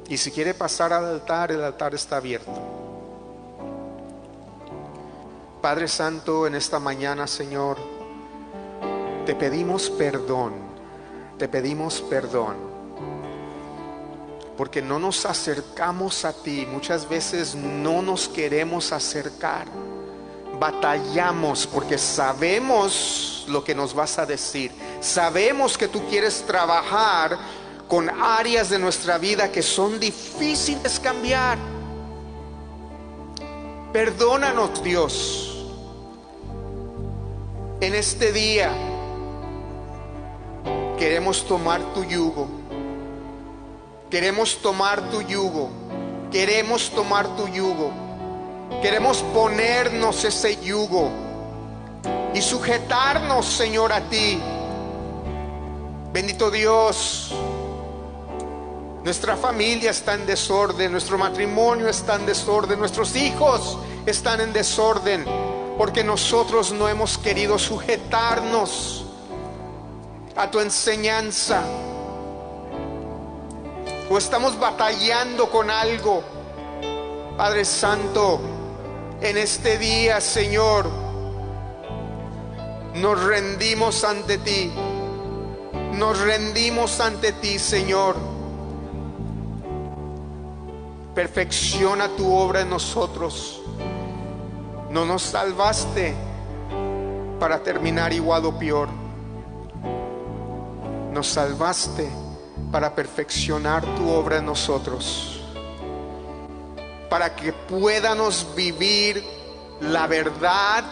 Y 0.09 0.17
si 0.17 0.29
quiere 0.29 0.53
pasar 0.53 0.91
al 0.91 1.05
altar, 1.05 1.51
el 1.51 1.63
altar 1.63 1.95
está 1.95 2.17
abierto. 2.17 2.51
Padre 5.61 5.87
Santo, 5.87 6.45
en 6.47 6.55
esta 6.55 6.79
mañana, 6.79 7.25
Señor, 7.25 7.77
te 9.25 9.33
pedimos 9.35 9.89
perdón, 9.89 10.53
te 11.39 11.47
pedimos 11.47 12.01
perdón, 12.01 12.55
porque 14.57 14.81
no 14.81 14.99
nos 14.99 15.25
acercamos 15.25 16.23
a 16.25 16.33
ti, 16.33 16.67
muchas 16.71 17.09
veces 17.09 17.55
no 17.55 18.01
nos 18.01 18.27
queremos 18.27 18.91
acercar, 18.91 19.65
batallamos 20.59 21.65
porque 21.65 21.97
sabemos 21.97 23.45
lo 23.47 23.63
que 23.63 23.73
nos 23.73 23.95
vas 23.95 24.19
a 24.19 24.25
decir, 24.25 24.71
Sabemos 25.05 25.77
que 25.77 25.87
tú 25.87 26.01
quieres 26.09 26.43
trabajar 26.47 27.37
con 27.87 28.09
áreas 28.09 28.71
de 28.71 28.79
nuestra 28.79 29.19
vida 29.19 29.51
que 29.51 29.61
son 29.61 29.99
difíciles 29.99 30.99
cambiar. 30.99 31.59
Perdónanos, 33.93 34.83
Dios. 34.83 35.63
En 37.81 37.93
este 37.93 38.33
día 38.33 38.71
queremos 40.97 41.45
tomar 41.45 41.81
tu 41.93 42.03
yugo. 42.03 42.47
Queremos 44.09 44.57
tomar 44.57 45.11
tu 45.11 45.21
yugo. 45.21 45.69
Queremos 46.31 46.89
tomar 46.89 47.27
tu 47.37 47.47
yugo. 47.47 47.91
Queremos 48.81 49.21
ponernos 49.35 50.23
ese 50.25 50.59
yugo 50.63 51.11
y 52.33 52.41
sujetarnos, 52.41 53.45
Señor, 53.45 53.93
a 53.93 54.01
ti. 54.09 54.41
Bendito 56.15 56.49
Dios. 56.49 57.33
Nuestra 59.03 59.35
familia 59.35 59.91
está 59.91 60.13
en 60.13 60.25
desorden, 60.25 60.89
nuestro 60.89 61.17
matrimonio 61.17 61.89
está 61.89 62.15
en 62.15 62.25
desorden, 62.25 62.79
nuestros 62.79 63.17
hijos 63.17 63.77
están 64.05 64.39
en 64.39 64.53
desorden, 64.53 65.25
porque 65.77 66.05
nosotros 66.05 66.71
no 66.71 66.87
hemos 66.87 67.17
querido 67.17 67.59
sujetarnos 67.59 69.07
a 70.37 70.49
tu 70.49 70.61
enseñanza. 70.61 71.63
O 74.09 74.17
estamos 74.17 74.57
batallando 74.57 75.49
con 75.51 75.69
algo. 75.69 76.23
Padre 77.35 77.65
Santo, 77.65 78.39
en 79.19 79.37
este 79.37 79.77
día, 79.77 80.21
Señor, 80.21 80.89
nos 82.93 83.21
rendimos 83.21 84.05
ante 84.05 84.37
ti. 84.37 84.71
Nos 85.97 86.19
rendimos 86.19 86.99
ante 86.99 87.31
ti, 87.33 87.59
Señor 87.59 88.35
perfecciona 91.15 92.09
tu 92.09 92.31
obra 92.31 92.61
en 92.61 92.69
nosotros. 92.69 93.61
No 94.91 95.05
nos 95.05 95.23
salvaste 95.23 96.13
para 97.39 97.63
terminar 97.63 98.11
igual 98.11 98.45
o 98.45 98.59
peor. 98.59 98.89
Nos 101.13 101.27
salvaste 101.27 102.09
para 102.71 102.93
perfeccionar 102.93 103.83
tu 103.95 104.09
obra 104.09 104.37
en 104.37 104.45
nosotros. 104.45 105.41
Para 107.09 107.33
que 107.33 107.53
puédanos 107.53 108.47
vivir 108.53 109.23
la 109.79 110.07
verdad 110.07 110.83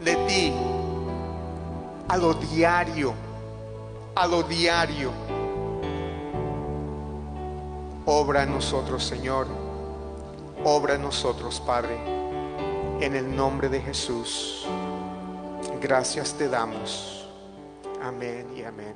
de 0.00 0.14
ti 0.26 0.52
a 2.08 2.16
lo 2.18 2.34
diario, 2.34 3.14
a 4.14 4.26
lo 4.26 4.42
diario 4.42 5.12
Obra 8.04 8.42
en 8.42 8.52
nosotros, 8.52 9.04
Señor. 9.04 9.46
Obra 10.64 10.94
en 10.94 11.02
nosotros, 11.02 11.62
Padre. 11.64 11.96
En 13.00 13.14
el 13.14 13.34
nombre 13.34 13.68
de 13.68 13.80
Jesús. 13.80 14.66
Gracias 15.80 16.34
te 16.34 16.48
damos. 16.48 17.28
Amén 18.02 18.48
y 18.56 18.64
amén. 18.64 18.94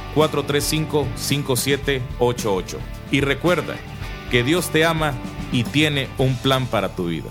210-435-5788. 2.47 2.77
Y 3.11 3.21
recuerda 3.21 3.77
que 4.31 4.43
Dios 4.43 4.71
te 4.71 4.85
ama 4.85 5.15
y 5.53 5.65
tiene 5.65 6.09
un 6.19 6.37
plan 6.37 6.67
para 6.67 6.95
tu 6.95 7.07
vida. 7.07 7.31